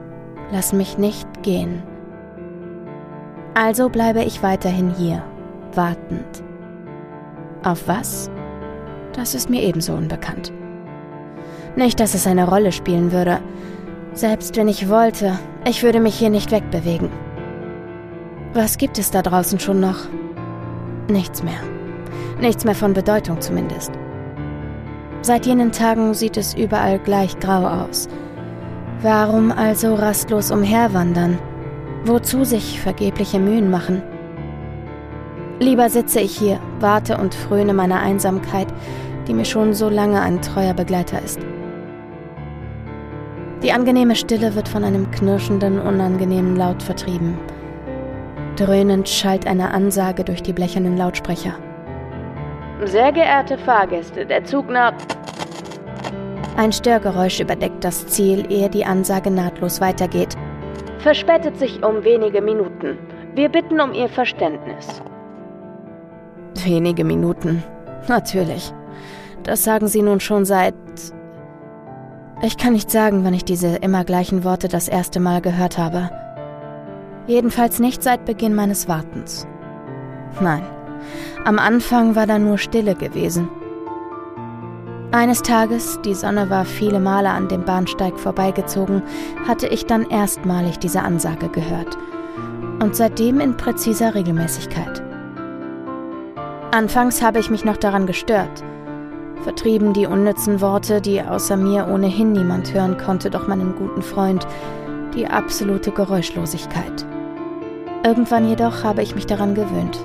lassen 0.50 0.78
mich 0.78 0.96
nicht 0.96 1.42
gehen. 1.42 1.82
Also 3.54 3.88
bleibe 3.88 4.24
ich 4.24 4.42
weiterhin 4.42 4.94
hier, 4.94 5.22
wartend. 5.74 6.42
Auf 7.62 7.86
was? 7.86 8.30
Das 9.12 9.34
ist 9.34 9.48
mir 9.48 9.62
ebenso 9.62 9.92
unbekannt. 9.94 10.52
Nicht, 11.76 11.98
dass 11.98 12.14
es 12.14 12.26
eine 12.26 12.48
Rolle 12.48 12.72
spielen 12.72 13.10
würde. 13.10 13.40
Selbst 14.12 14.56
wenn 14.56 14.68
ich 14.68 14.88
wollte, 14.88 15.38
ich 15.66 15.82
würde 15.82 15.98
mich 15.98 16.14
hier 16.14 16.30
nicht 16.30 16.52
wegbewegen. 16.52 17.08
Was 18.52 18.78
gibt 18.78 18.98
es 18.98 19.10
da 19.10 19.22
draußen 19.22 19.58
schon 19.58 19.80
noch? 19.80 19.98
Nichts 21.08 21.42
mehr. 21.42 21.58
Nichts 22.40 22.64
mehr 22.64 22.76
von 22.76 22.92
Bedeutung 22.92 23.40
zumindest. 23.40 23.90
Seit 25.22 25.46
jenen 25.46 25.72
Tagen 25.72 26.14
sieht 26.14 26.36
es 26.36 26.54
überall 26.54 27.00
gleich 27.00 27.38
grau 27.40 27.66
aus. 27.66 28.08
Warum 29.02 29.50
also 29.50 29.94
rastlos 29.94 30.50
umherwandern? 30.50 31.38
Wozu 32.04 32.44
sich 32.44 32.80
vergebliche 32.80 33.40
Mühen 33.40 33.70
machen? 33.70 34.02
Lieber 35.58 35.88
sitze 35.88 36.20
ich 36.20 36.36
hier, 36.36 36.60
warte 36.78 37.16
und 37.16 37.34
fröne 37.34 37.74
meiner 37.74 38.00
Einsamkeit, 38.00 38.68
die 39.26 39.34
mir 39.34 39.44
schon 39.44 39.72
so 39.74 39.88
lange 39.88 40.20
ein 40.20 40.42
treuer 40.42 40.74
Begleiter 40.74 41.22
ist. 41.22 41.40
Die 43.64 43.72
angenehme 43.72 44.14
Stille 44.14 44.54
wird 44.54 44.68
von 44.68 44.84
einem 44.84 45.10
knirschenden, 45.10 45.80
unangenehmen 45.80 46.54
Laut 46.54 46.82
vertrieben. 46.82 47.38
Dröhnend 48.56 49.08
schallt 49.08 49.46
eine 49.46 49.72
Ansage 49.72 50.22
durch 50.22 50.42
die 50.42 50.52
blechernen 50.52 50.98
Lautsprecher. 50.98 51.54
Sehr 52.84 53.10
geehrte 53.10 53.56
Fahrgäste, 53.56 54.26
der 54.26 54.44
Zug 54.44 54.68
nach... 54.68 54.92
Ein 56.58 56.72
Störgeräusch 56.72 57.40
überdeckt 57.40 57.82
das 57.82 58.06
Ziel, 58.06 58.44
ehe 58.52 58.68
die 58.68 58.84
Ansage 58.84 59.30
nahtlos 59.30 59.80
weitergeht. 59.80 60.36
Verspätet 60.98 61.58
sich 61.58 61.82
um 61.82 62.04
wenige 62.04 62.42
Minuten. 62.42 62.98
Wir 63.34 63.48
bitten 63.48 63.80
um 63.80 63.94
Ihr 63.94 64.10
Verständnis. 64.10 65.00
Wenige 66.62 67.02
Minuten. 67.02 67.64
Natürlich. 68.08 68.74
Das 69.42 69.64
sagen 69.64 69.88
Sie 69.88 70.02
nun 70.02 70.20
schon 70.20 70.44
seit... 70.44 70.74
Ich 72.42 72.56
kann 72.58 72.72
nicht 72.72 72.90
sagen, 72.90 73.24
wann 73.24 73.34
ich 73.34 73.44
diese 73.44 73.76
immer 73.76 74.04
gleichen 74.04 74.44
Worte 74.44 74.68
das 74.68 74.88
erste 74.88 75.20
Mal 75.20 75.40
gehört 75.40 75.78
habe. 75.78 76.10
Jedenfalls 77.26 77.78
nicht 77.78 78.02
seit 78.02 78.24
Beginn 78.24 78.54
meines 78.54 78.88
Wartens. 78.88 79.46
Nein, 80.40 80.62
am 81.44 81.58
Anfang 81.58 82.16
war 82.16 82.26
da 82.26 82.38
nur 82.38 82.58
Stille 82.58 82.94
gewesen. 82.94 83.48
Eines 85.12 85.42
Tages, 85.42 86.00
die 86.04 86.14
Sonne 86.14 86.50
war 86.50 86.64
viele 86.64 86.98
Male 86.98 87.30
an 87.30 87.48
dem 87.48 87.64
Bahnsteig 87.64 88.18
vorbeigezogen, 88.18 89.02
hatte 89.46 89.68
ich 89.68 89.86
dann 89.86 90.10
erstmalig 90.10 90.80
diese 90.80 91.02
Ansage 91.02 91.48
gehört. 91.48 91.96
Und 92.82 92.96
seitdem 92.96 93.38
in 93.38 93.56
präziser 93.56 94.14
Regelmäßigkeit. 94.16 95.02
Anfangs 96.72 97.22
habe 97.22 97.38
ich 97.38 97.48
mich 97.48 97.64
noch 97.64 97.76
daran 97.76 98.06
gestört. 98.06 98.64
Vertrieben 99.44 99.92
die 99.92 100.06
unnützen 100.06 100.62
Worte, 100.62 101.02
die 101.02 101.20
außer 101.20 101.58
mir 101.58 101.86
ohnehin 101.88 102.32
niemand 102.32 102.72
hören 102.72 102.96
konnte, 102.96 103.28
doch 103.28 103.46
meinen 103.46 103.76
guten 103.76 104.00
Freund, 104.00 104.46
die 105.14 105.26
absolute 105.26 105.90
Geräuschlosigkeit. 105.90 107.04
Irgendwann 108.06 108.48
jedoch 108.48 108.84
habe 108.84 109.02
ich 109.02 109.14
mich 109.14 109.26
daran 109.26 109.54
gewöhnt. 109.54 109.98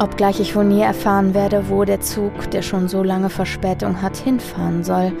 Obgleich 0.00 0.40
ich 0.40 0.56
wohl 0.56 0.64
nie 0.64 0.80
erfahren 0.80 1.34
werde, 1.34 1.68
wo 1.68 1.84
der 1.84 2.00
Zug, 2.00 2.50
der 2.50 2.62
schon 2.62 2.88
so 2.88 3.04
lange 3.04 3.30
Verspätung 3.30 4.02
hat, 4.02 4.16
hinfahren 4.16 4.82
soll, 4.82 5.12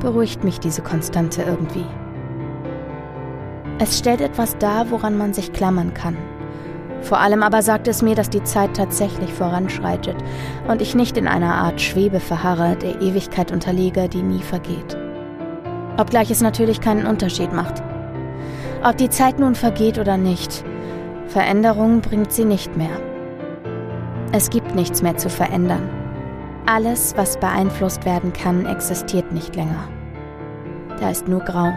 beruhigt 0.00 0.42
mich 0.42 0.58
diese 0.58 0.80
Konstante 0.80 1.42
irgendwie. 1.42 1.84
Es 3.78 3.98
stellt 3.98 4.22
etwas 4.22 4.56
dar, 4.56 4.90
woran 4.90 5.18
man 5.18 5.34
sich 5.34 5.52
klammern 5.52 5.92
kann. 5.92 6.16
Vor 7.02 7.18
allem 7.18 7.42
aber 7.42 7.62
sagt 7.62 7.88
es 7.88 8.00
mir, 8.00 8.14
dass 8.14 8.30
die 8.30 8.44
Zeit 8.44 8.76
tatsächlich 8.76 9.32
voranschreitet 9.32 10.16
und 10.68 10.80
ich 10.80 10.94
nicht 10.94 11.16
in 11.16 11.26
einer 11.26 11.54
Art 11.54 11.80
Schwebe 11.80 12.20
verharre, 12.20 12.76
der 12.76 13.02
Ewigkeit 13.02 13.50
unterliege, 13.50 14.08
die 14.08 14.22
nie 14.22 14.42
vergeht. 14.42 14.96
Obgleich 15.98 16.30
es 16.30 16.40
natürlich 16.40 16.80
keinen 16.80 17.06
Unterschied 17.06 17.52
macht. 17.52 17.82
Ob 18.84 18.96
die 18.96 19.10
Zeit 19.10 19.38
nun 19.38 19.54
vergeht 19.54 19.98
oder 19.98 20.16
nicht, 20.16 20.64
Veränderung 21.26 22.00
bringt 22.00 22.32
sie 22.32 22.44
nicht 22.44 22.76
mehr. 22.76 23.00
Es 24.32 24.48
gibt 24.48 24.74
nichts 24.74 25.02
mehr 25.02 25.16
zu 25.16 25.28
verändern. 25.28 25.88
Alles, 26.66 27.14
was 27.16 27.38
beeinflusst 27.38 28.04
werden 28.04 28.32
kann, 28.32 28.66
existiert 28.66 29.32
nicht 29.32 29.56
länger. 29.56 29.88
Da 31.00 31.10
ist 31.10 31.26
nur 31.26 31.40
Grau. 31.40 31.72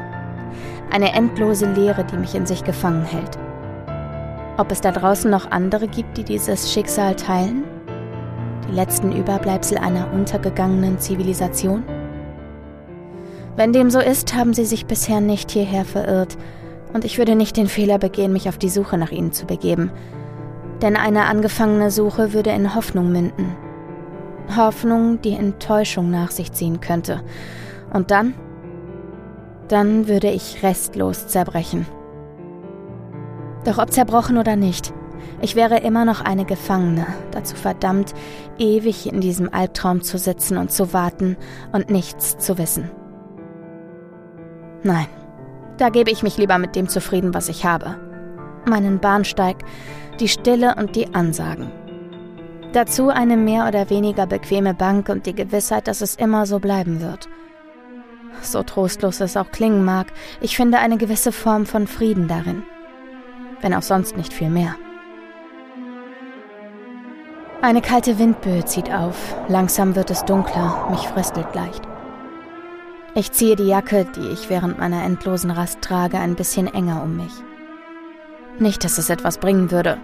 Eine 0.91 1.11
endlose 1.13 1.71
Leere, 1.73 2.05
die 2.05 2.17
mich 2.17 2.35
in 2.35 2.45
sich 2.45 2.63
gefangen 2.63 3.03
hält. 3.03 3.37
Ob 4.57 4.71
es 4.71 4.79
da 4.79 4.91
draußen 4.91 5.29
noch 5.29 5.51
andere 5.51 5.87
gibt, 5.87 6.17
die 6.17 6.23
dieses 6.23 6.71
Schicksal 6.71 7.15
teilen? 7.15 7.65
Die 8.69 8.75
letzten 8.75 9.11
Überbleibsel 9.11 9.77
einer 9.77 10.11
untergegangenen 10.13 10.97
Zivilisation? 10.97 11.83
Wenn 13.57 13.73
dem 13.73 13.89
so 13.89 13.99
ist, 13.99 14.33
haben 14.33 14.53
sie 14.53 14.65
sich 14.65 14.85
bisher 14.85 15.21
nicht 15.21 15.51
hierher 15.51 15.85
verirrt, 15.85 16.37
und 16.93 17.03
ich 17.03 17.17
würde 17.17 17.35
nicht 17.35 17.57
den 17.57 17.67
Fehler 17.67 17.97
begehen, 17.97 18.31
mich 18.31 18.47
auf 18.47 18.57
die 18.57 18.69
Suche 18.69 18.97
nach 18.97 19.11
ihnen 19.11 19.33
zu 19.33 19.45
begeben, 19.45 19.91
denn 20.81 20.95
eine 20.95 21.25
angefangene 21.25 21.91
Suche 21.91 22.31
würde 22.31 22.51
in 22.51 22.73
Hoffnung 22.73 23.11
münden. 23.11 23.57
Hoffnung, 24.55 25.21
die 25.21 25.33
Enttäuschung 25.33 26.09
nach 26.09 26.31
sich 26.31 26.53
ziehen 26.53 26.79
könnte. 26.79 27.21
Und 27.91 28.11
dann? 28.11 28.33
Dann 29.67 30.07
würde 30.07 30.29
ich 30.29 30.63
restlos 30.63 31.27
zerbrechen. 31.27 31.85
Doch 33.65 33.79
ob 33.79 33.91
zerbrochen 33.91 34.37
oder 34.37 34.55
nicht, 34.55 34.93
ich 35.41 35.55
wäre 35.55 35.79
immer 35.79 36.05
noch 36.05 36.21
eine 36.21 36.45
Gefangene, 36.45 37.05
dazu 37.31 37.55
verdammt, 37.55 38.13
ewig 38.57 39.11
in 39.11 39.21
diesem 39.21 39.53
Albtraum 39.53 40.01
zu 40.01 40.17
sitzen 40.17 40.57
und 40.57 40.71
zu 40.71 40.93
warten 40.93 41.35
und 41.71 41.89
nichts 41.89 42.37
zu 42.37 42.57
wissen. 42.57 42.89
Nein, 44.83 45.07
da 45.77 45.89
gebe 45.89 46.11
ich 46.11 46.23
mich 46.23 46.37
lieber 46.37 46.57
mit 46.57 46.75
dem 46.75 46.87
zufrieden, 46.87 47.33
was 47.33 47.49
ich 47.49 47.65
habe. 47.65 47.97
Meinen 48.65 48.99
Bahnsteig, 48.99 49.57
die 50.19 50.27
Stille 50.27 50.75
und 50.75 50.95
die 50.95 51.13
Ansagen. 51.13 51.71
Dazu 52.73 53.09
eine 53.09 53.37
mehr 53.37 53.67
oder 53.67 53.89
weniger 53.89 54.27
bequeme 54.27 54.73
Bank 54.73 55.09
und 55.09 55.25
die 55.25 55.35
Gewissheit, 55.35 55.87
dass 55.87 56.01
es 56.01 56.15
immer 56.15 56.45
so 56.45 56.59
bleiben 56.59 57.01
wird. 57.01 57.29
So 58.41 58.63
trostlos 58.63 59.21
es 59.21 59.37
auch 59.37 59.51
klingen 59.51 59.85
mag, 59.85 60.07
ich 60.41 60.55
finde 60.55 60.79
eine 60.79 60.97
gewisse 60.97 61.31
Form 61.31 61.65
von 61.65 61.87
Frieden 61.87 62.27
darin. 62.27 62.63
Wenn 63.65 63.73
auch 63.73 63.81
sonst 63.81 64.15
nicht 64.15 64.31
viel 64.31 64.51
mehr. 64.51 64.75
Eine 67.63 67.81
kalte 67.81 68.19
Windböe 68.19 68.63
zieht 68.63 68.93
auf. 68.93 69.35
Langsam 69.47 69.95
wird 69.95 70.11
es 70.11 70.23
dunkler, 70.23 70.87
mich 70.91 70.99
fröstelt 71.07 71.47
leicht. 71.55 71.81
Ich 73.15 73.31
ziehe 73.31 73.55
die 73.55 73.65
Jacke, 73.65 74.05
die 74.15 74.27
ich 74.27 74.51
während 74.51 74.77
meiner 74.77 75.03
endlosen 75.03 75.49
Rast 75.49 75.81
trage, 75.81 76.19
ein 76.19 76.35
bisschen 76.35 76.71
enger 76.71 77.01
um 77.01 77.17
mich. 77.17 77.31
Nicht, 78.59 78.83
dass 78.83 78.99
es 78.99 79.09
etwas 79.09 79.39
bringen 79.39 79.71
würde. 79.71 79.97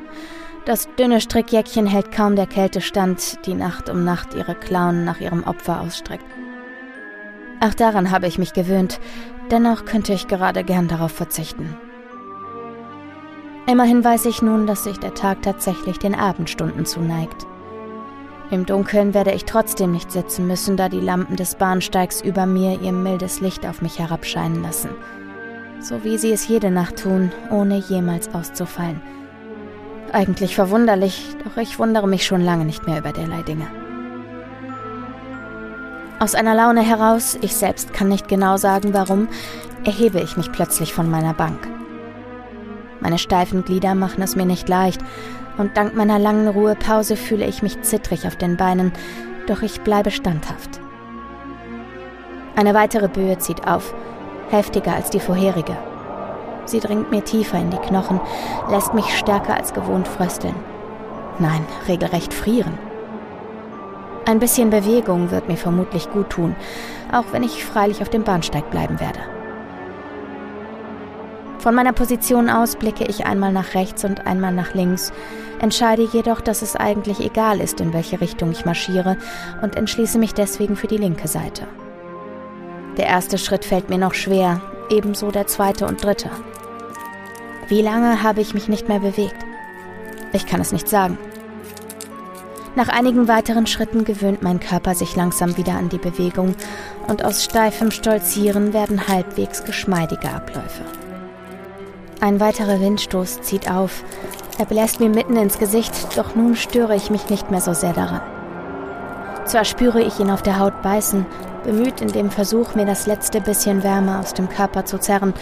Das 0.66 0.90
dünne 0.98 1.22
Strickjäckchen 1.22 1.86
hält 1.86 2.12
kaum 2.12 2.36
der 2.36 2.48
Kälte 2.48 2.82
stand, 2.82 3.46
die 3.46 3.54
Nacht 3.54 3.92
um 3.92 4.04
Nacht 4.04 4.34
ihre 4.34 4.56
Klauen 4.56 5.06
nach 5.06 5.20
ihrem 5.20 5.44
Opfer 5.44 5.82
ausstreckt. 5.82 6.26
Auch 7.60 7.76
daran 7.76 8.10
habe 8.10 8.26
ich 8.26 8.40
mich 8.40 8.54
gewöhnt, 8.54 9.00
dennoch 9.52 9.86
könnte 9.86 10.14
ich 10.14 10.28
gerade 10.28 10.64
gern 10.64 10.88
darauf 10.88 11.12
verzichten. 11.12 11.78
Immerhin 13.68 14.04
weiß 14.04 14.26
ich 14.26 14.42
nun, 14.42 14.66
dass 14.66 14.84
sich 14.84 15.00
der 15.00 15.14
Tag 15.14 15.44
tatsächlich 15.44 16.00
den 16.00 16.16
Abendstunden 16.16 16.86
zuneigt. 16.86 17.46
Im 18.50 18.66
Dunkeln 18.66 19.14
werde 19.14 19.32
ich 19.32 19.46
trotzdem 19.46 19.92
nicht 19.94 20.12
sitzen 20.12 20.46
müssen, 20.46 20.76
da 20.76 20.90
die 20.90 21.00
Lampen 21.00 21.38
des 21.38 21.56
Bahnsteigs 21.56 22.22
über 22.22 22.46
mir 22.46 22.82
ihr 22.82 22.92
mildes 22.92 23.40
Licht 23.40 23.66
auf 23.66 23.82
mich 23.82 23.98
herabscheinen 24.00 24.62
lassen. 24.62 24.90
So 25.80 26.04
wie 26.04 26.18
sie 26.18 26.32
es 26.32 26.48
jede 26.48 26.70
Nacht 26.70 27.04
tun, 27.04 27.32
ohne 27.50 27.78
jemals 27.78 28.34
auszufallen. 28.34 29.02
Eigentlich 30.12 30.56
verwunderlich, 30.56 31.36
doch 31.46 31.62
ich 31.62 31.80
wundere 31.80 32.08
mich 32.08 32.26
schon 32.26 32.42
lange 32.42 32.66
nicht 32.66 32.86
mehr 32.86 33.00
über 33.00 33.14
derlei 33.14 33.42
Dinge. 33.44 33.68
Aus 36.20 36.36
einer 36.36 36.54
Laune 36.54 36.82
heraus, 36.82 37.38
ich 37.42 37.56
selbst 37.56 37.94
kann 37.94 38.10
nicht 38.10 38.28
genau 38.28 38.58
sagen 38.58 38.94
warum, 38.94 39.30
erhebe 39.86 40.20
ich 40.20 40.36
mich 40.36 40.52
plötzlich 40.52 40.94
von 40.94 41.10
meiner 41.10 41.34
Bank. 41.34 41.68
Meine 43.02 43.18
steifen 43.18 43.66
Glieder 43.66 43.96
machen 43.96 44.22
es 44.22 44.36
mir 44.36 44.46
nicht 44.46 44.70
leicht, 44.70 45.02
und 45.58 45.76
dank 45.76 45.96
meiner 45.96 46.18
langen 46.18 46.48
Ruhepause 46.48 47.16
fühle 47.16 47.46
ich 47.46 47.62
mich 47.62 47.82
zittrig 47.82 48.26
auf 48.26 48.36
den 48.36 48.58
Beinen, 48.58 48.94
doch 49.48 49.62
ich 49.62 49.82
bleibe 49.82 50.12
standhaft. 50.12 50.80
Eine 52.56 52.74
weitere 52.74 53.08
Böe 53.08 53.38
zieht 53.38 53.68
auf, 53.68 53.94
heftiger 54.50 54.96
als 54.96 55.10
die 55.10 55.20
vorherige. 55.20 55.76
Sie 56.66 56.80
dringt 56.80 57.12
mir 57.12 57.24
tiefer 57.24 57.58
in 57.58 57.72
die 57.72 57.78
Knochen, 57.78 58.20
lässt 58.70 58.94
mich 58.94 59.18
stärker 59.18 59.56
als 59.56 59.74
gewohnt 59.74 60.08
frösteln. 60.08 60.56
Nein, 61.40 61.66
regelrecht 61.88 62.34
frieren. 62.34 62.78
Ein 64.26 64.40
bisschen 64.40 64.70
Bewegung 64.70 65.32
wird 65.32 65.48
mir 65.48 65.58
vermutlich 65.58 66.12
gut 66.12 66.30
tun, 66.30 66.56
auch 67.12 67.26
wenn 67.32 67.44
ich 67.44 67.66
freilich 67.66 68.02
auf 68.02 68.10
dem 68.10 68.24
Bahnsteig 68.24 68.70
bleiben 68.70 69.00
werde. 69.00 69.20
Von 71.62 71.76
meiner 71.76 71.94
Position 71.94 72.50
aus 72.50 72.76
blicke 72.76 73.06
ich 73.06 73.28
einmal 73.28 73.54
nach 73.54 73.76
rechts 73.76 74.04
und 74.04 74.26
einmal 74.26 74.52
nach 74.52 74.74
links, 74.74 75.14
entscheide 75.60 76.02
jedoch, 76.02 76.42
dass 76.42 76.64
es 76.64 76.76
eigentlich 76.76 77.20
egal 77.20 77.62
ist, 77.62 77.80
in 77.80 77.94
welche 77.94 78.20
Richtung 78.20 78.52
ich 78.52 78.66
marschiere 78.66 79.16
und 79.62 79.76
entschließe 79.76 80.18
mich 80.18 80.34
deswegen 80.34 80.76
für 80.76 80.88
die 80.88 80.98
linke 80.98 81.28
Seite. 81.28 81.68
Der 82.98 83.06
erste 83.06 83.38
Schritt 83.38 83.64
fällt 83.64 83.92
mir 83.92 84.00
noch 84.00 84.16
schwer, 84.16 84.60
ebenso 84.90 85.30
der 85.30 85.46
zweite 85.46 85.86
und 85.86 86.04
dritte. 86.04 86.32
Wie 87.68 87.84
lange 87.84 88.24
habe 88.24 88.42
ich 88.42 88.56
mich 88.56 88.68
nicht 88.68 88.90
mehr 88.90 89.00
bewegt? 89.00 89.46
Ich 90.34 90.48
kann 90.48 90.62
es 90.62 90.72
nicht 90.72 90.90
sagen. 90.90 91.20
Nach 92.76 92.90
einigen 92.90 93.28
weiteren 93.28 93.68
Schritten 93.68 94.04
gewöhnt 94.04 94.42
mein 94.42 94.60
Körper 94.60 94.96
sich 94.96 95.16
langsam 95.16 95.56
wieder 95.58 95.74
an 95.74 95.90
die 95.90 96.00
Bewegung 96.00 96.56
und 97.08 97.24
aus 97.24 97.44
steifem 97.44 97.92
Stolzieren 97.92 98.74
werden 98.74 99.08
halbwegs 99.08 99.64
geschmeidige 99.64 100.32
Abläufe. 100.32 101.01
Ein 102.24 102.40
weiterer 102.40 102.80
Windstoß 102.80 103.42
zieht 103.42 103.70
auf. 103.70 104.04
Er 104.60 104.66
bläst 104.66 105.00
mir 105.00 105.10
mitten 105.10 105.36
ins 105.38 105.58
Gesicht, 105.58 106.16
doch 106.16 106.36
nun 106.36 106.56
störe 106.56 106.96
ich 106.96 107.10
mich 107.10 107.32
nicht 107.32 107.50
mehr 107.50 107.62
so 107.62 107.74
sehr 107.74 107.94
daran. 107.94 108.22
Zwar 109.46 109.66
spüre 109.66 110.04
ich 110.04 110.20
ihn 110.20 110.30
auf 110.30 110.44
der 110.44 110.60
Haut 110.60 110.84
beißen, 110.84 111.26
bemüht 111.64 112.00
in 112.00 112.10
dem 112.10 112.30
Versuch, 112.30 112.76
mir 112.76 112.86
das 112.86 113.08
letzte 113.08 113.42
bisschen 113.42 113.82
Wärme 113.82 114.20
aus 114.20 114.36
dem 114.36 114.50
Körper 114.50 114.86
zu 114.86 115.00
zerren, 115.00 115.34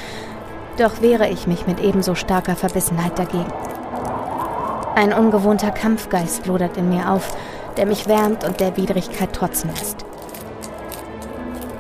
doch 0.78 1.02
wehre 1.02 1.28
ich 1.28 1.48
mich 1.48 1.68
mit 1.68 1.82
ebenso 1.82 2.16
starker 2.16 2.56
Verbissenheit 2.56 3.20
dagegen. 3.20 3.52
Ein 4.96 5.12
ungewohnter 5.12 5.72
Kampfgeist 5.72 6.46
lodert 6.46 6.78
in 6.78 6.88
mir 6.88 7.12
auf, 7.12 7.36
der 7.76 7.88
mich 7.88 8.08
wärmt 8.08 8.46
und 8.46 8.62
der 8.62 8.78
Widrigkeit 8.78 9.34
trotzen 9.34 9.70
lässt. 9.78 10.06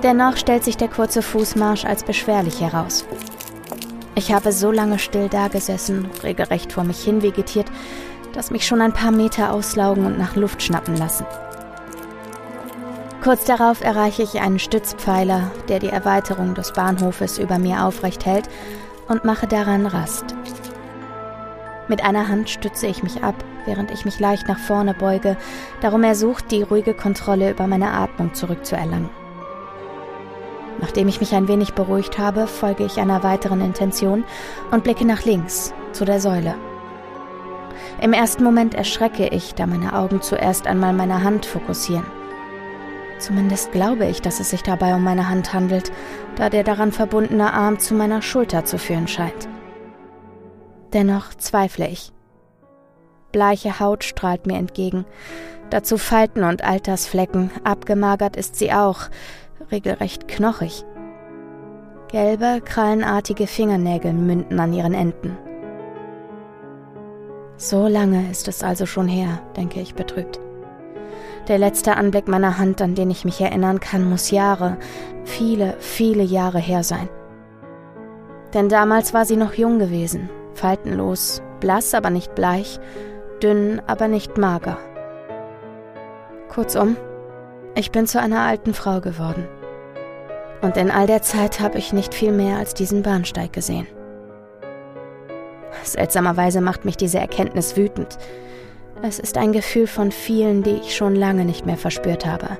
Dennoch 0.04 0.36
stellt 0.36 0.66
sich 0.66 0.76
der 0.76 0.90
kurze 0.90 1.22
Fußmarsch 1.22 1.86
als 1.86 2.04
beschwerlich 2.04 2.60
heraus. 2.60 3.06
Ich 4.20 4.34
habe 4.34 4.52
so 4.52 4.70
lange 4.70 5.00
still 5.00 5.30
dagesessen, 5.30 6.10
regelrecht 6.24 6.74
vor 6.74 6.84
mich 6.84 7.02
hin 7.02 7.24
vegetiert, 7.24 7.68
dass 8.34 8.52
mich 8.52 8.68
schon 8.68 8.82
ein 8.82 8.92
paar 8.92 9.12
Meter 9.12 9.54
auslaugen 9.54 10.06
und 10.06 10.18
nach 10.18 10.36
Luft 10.36 10.62
schnappen 10.62 10.98
lassen. 10.98 11.26
Kurz 13.24 13.46
darauf 13.46 13.82
erreiche 13.82 14.22
ich 14.22 14.42
einen 14.42 14.60
Stützpfeiler, 14.60 15.52
der 15.70 15.80
die 15.80 15.88
Erweiterung 15.88 16.54
des 16.54 16.74
Bahnhofes 16.74 17.38
über 17.38 17.60
mir 17.60 17.86
aufrecht 17.86 18.26
hält, 18.26 18.50
und 19.08 19.24
mache 19.24 19.48
daran 19.48 19.86
Rast. 19.86 20.36
Mit 21.88 22.04
einer 22.04 22.28
Hand 22.28 22.50
stütze 22.50 22.88
ich 22.88 23.02
mich 23.04 23.24
ab, 23.24 23.36
während 23.66 23.90
ich 23.90 24.04
mich 24.04 24.20
leicht 24.20 24.50
nach 24.50 24.60
vorne 24.60 24.94
beuge, 24.94 25.38
darum 25.80 26.04
ersucht, 26.04 26.52
die 26.52 26.64
ruhige 26.64 26.94
Kontrolle 26.94 27.52
über 27.52 27.68
meine 27.68 27.92
Atmung 27.92 28.34
zurückzuerlangen. 28.34 29.10
Nachdem 30.82 31.08
ich 31.08 31.20
mich 31.20 31.34
ein 31.34 31.48
wenig 31.48 31.74
beruhigt 31.74 32.18
habe, 32.18 32.48
folge 32.48 32.86
ich 32.86 33.00
einer 33.00 33.24
weiteren 33.24 33.62
Intention 33.62 34.24
und 34.72 34.84
blicke 34.84 35.06
nach 35.06 35.26
links, 35.26 35.74
zu 35.92 36.06
der 36.06 36.22
Säule. 36.22 36.56
Im 38.02 38.14
ersten 38.14 38.44
Moment 38.44 38.76
erschrecke 38.76 39.28
ich, 39.28 39.56
da 39.56 39.68
meine 39.68 39.94
Augen 39.94 40.22
zuerst 40.22 40.68
einmal 40.68 40.94
meine 40.94 41.24
Hand 41.24 41.46
fokussieren. 41.46 42.06
Zumindest 43.18 43.74
glaube 43.74 44.06
ich, 44.06 44.22
dass 44.22 44.40
es 44.40 44.50
sich 44.50 44.64
dabei 44.64 44.96
um 44.96 45.04
meine 45.04 45.28
Hand 45.28 45.54
handelt, 45.54 45.92
da 46.38 46.50
der 46.50 46.64
daran 46.64 46.94
verbundene 46.94 47.52
Arm 47.52 47.78
zu 47.78 47.94
meiner 47.94 48.22
Schulter 48.22 48.64
zu 48.64 48.78
führen 48.78 49.10
scheint. 49.10 49.50
Dennoch 50.94 51.34
zweifle 51.36 51.88
ich. 51.88 52.14
Bleiche 53.34 53.80
Haut 53.82 54.06
strahlt 54.06 54.48
mir 54.48 54.58
entgegen, 54.58 55.06
dazu 55.70 55.98
Falten 55.98 56.44
und 56.44 56.64
Altersflecken, 56.64 57.52
abgemagert 57.66 58.38
ist 58.38 58.56
sie 58.56 58.72
auch, 58.72 59.10
regelrecht 59.72 60.28
knochig. 60.28 60.86
Gelbe, 62.08 62.62
krallenartige 62.64 63.48
Fingernägel 63.48 64.14
münden 64.14 64.60
an 64.60 64.74
ihren 64.74 64.94
Enden. 64.94 65.38
So 67.58 67.88
lange 67.88 68.32
ist 68.32 68.48
es 68.48 68.64
also 68.64 68.86
schon 68.86 69.08
her, 69.08 69.42
denke 69.56 69.80
ich 69.80 69.94
betrübt. 69.94 70.40
Der 71.48 71.58
letzte 71.58 71.98
Anblick 71.98 72.28
meiner 72.28 72.58
Hand, 72.58 72.82
an 72.82 72.96
den 72.96 73.12
ich 73.12 73.26
mich 73.26 73.42
erinnern 73.42 73.80
kann, 73.80 74.10
muss 74.10 74.32
Jahre, 74.32 74.78
viele, 75.26 75.76
viele 75.80 76.24
Jahre 76.24 76.60
her 76.60 76.84
sein. 76.84 77.10
Denn 78.54 78.70
damals 78.70 79.14
war 79.14 79.26
sie 79.26 79.36
noch 79.36 79.54
jung 79.54 79.78
gewesen, 79.78 80.30
faltenlos, 80.54 81.42
blass, 81.60 81.94
aber 81.94 82.10
nicht 82.10 82.34
bleich, 82.34 82.80
dünn, 83.44 83.82
aber 83.88 84.08
nicht 84.08 84.38
mager. 84.38 84.78
Kurzum, 86.50 86.98
ich 87.76 87.92
bin 87.92 88.08
zu 88.08 88.20
einer 88.20 88.42
alten 88.42 88.74
Frau 88.74 89.02
geworden. 89.02 89.48
Und 90.62 90.78
in 90.78 90.92
all 90.92 91.08
der 91.08 91.22
Zeit 91.22 91.60
habe 91.60 91.78
ich 91.78 91.94
nicht 91.94 92.14
viel 92.14 92.32
mehr 92.32 92.58
als 92.58 92.74
diesen 92.74 93.02
Bahnsteig 93.02 93.54
gesehen. 93.54 93.88
Seltsamerweise 95.84 96.62
macht 96.62 96.86
mich 96.86 96.98
diese 96.98 97.20
Erkenntnis 97.20 97.78
wütend. 97.78 98.18
Es 99.02 99.20
ist 99.20 99.38
ein 99.38 99.54
Gefühl 99.54 99.88
von 99.88 100.12
vielen, 100.12 100.64
die 100.64 100.76
ich 100.76 100.96
schon 100.96 101.16
lange 101.16 101.46
nicht 101.46 101.66
mehr 101.66 101.78
verspürt 101.78 102.26
habe. 102.26 102.58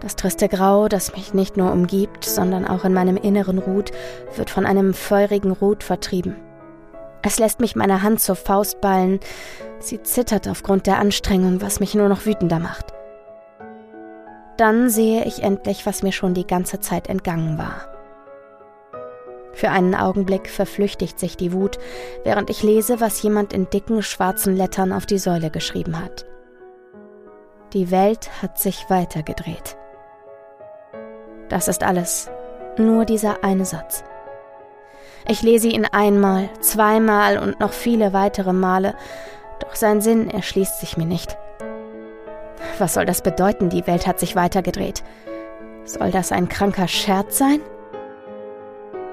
Das 0.00 0.16
triste 0.16 0.48
Grau, 0.48 0.88
das 0.88 1.14
mich 1.14 1.34
nicht 1.34 1.56
nur 1.56 1.72
umgibt, 1.72 2.24
sondern 2.24 2.66
auch 2.66 2.84
in 2.84 2.94
meinem 2.94 3.16
Inneren 3.16 3.58
ruht, 3.58 3.92
wird 4.34 4.50
von 4.50 4.66
einem 4.66 4.94
feurigen 4.94 5.52
Rot 5.52 5.84
vertrieben. 5.84 6.36
Es 7.22 7.38
lässt 7.38 7.60
mich 7.60 7.76
meine 7.76 8.02
Hand 8.02 8.20
zur 8.20 8.34
Faust 8.34 8.80
ballen. 8.80 9.20
Sie 9.78 10.02
zittert 10.02 10.48
aufgrund 10.48 10.86
der 10.86 10.98
Anstrengung, 10.98 11.60
was 11.60 11.78
mich 11.78 11.94
nur 11.94 12.08
noch 12.08 12.24
wütender 12.24 12.58
macht. 12.58 12.94
Dann 14.60 14.90
sehe 14.90 15.24
ich 15.24 15.42
endlich, 15.42 15.86
was 15.86 16.02
mir 16.02 16.12
schon 16.12 16.34
die 16.34 16.46
ganze 16.46 16.80
Zeit 16.80 17.08
entgangen 17.08 17.56
war. 17.56 17.88
Für 19.54 19.70
einen 19.70 19.94
Augenblick 19.94 20.50
verflüchtigt 20.50 21.18
sich 21.18 21.38
die 21.38 21.54
Wut, 21.54 21.78
während 22.24 22.50
ich 22.50 22.62
lese, 22.62 23.00
was 23.00 23.22
jemand 23.22 23.54
in 23.54 23.70
dicken 23.70 24.02
schwarzen 24.02 24.54
Lettern 24.54 24.92
auf 24.92 25.06
die 25.06 25.16
Säule 25.16 25.50
geschrieben 25.50 25.98
hat. 25.98 26.26
Die 27.72 27.90
Welt 27.90 28.42
hat 28.42 28.58
sich 28.58 28.84
weitergedreht. 28.90 29.78
Das 31.48 31.66
ist 31.66 31.82
alles, 31.82 32.30
nur 32.76 33.06
dieser 33.06 33.42
eine 33.42 33.64
Satz. 33.64 34.04
Ich 35.26 35.40
lese 35.40 35.68
ihn 35.68 35.86
einmal, 35.86 36.50
zweimal 36.60 37.38
und 37.38 37.60
noch 37.60 37.72
viele 37.72 38.12
weitere 38.12 38.52
Male, 38.52 38.94
doch 39.58 39.74
sein 39.74 40.02
Sinn 40.02 40.28
erschließt 40.28 40.80
sich 40.80 40.98
mir 40.98 41.06
nicht. 41.06 41.38
Was 42.78 42.94
soll 42.94 43.06
das 43.06 43.22
bedeuten, 43.22 43.68
die 43.68 43.86
Welt 43.86 44.06
hat 44.06 44.20
sich 44.20 44.36
weitergedreht? 44.36 45.02
Soll 45.84 46.10
das 46.10 46.32
ein 46.32 46.48
kranker 46.48 46.88
Scherz 46.88 47.38
sein? 47.38 47.60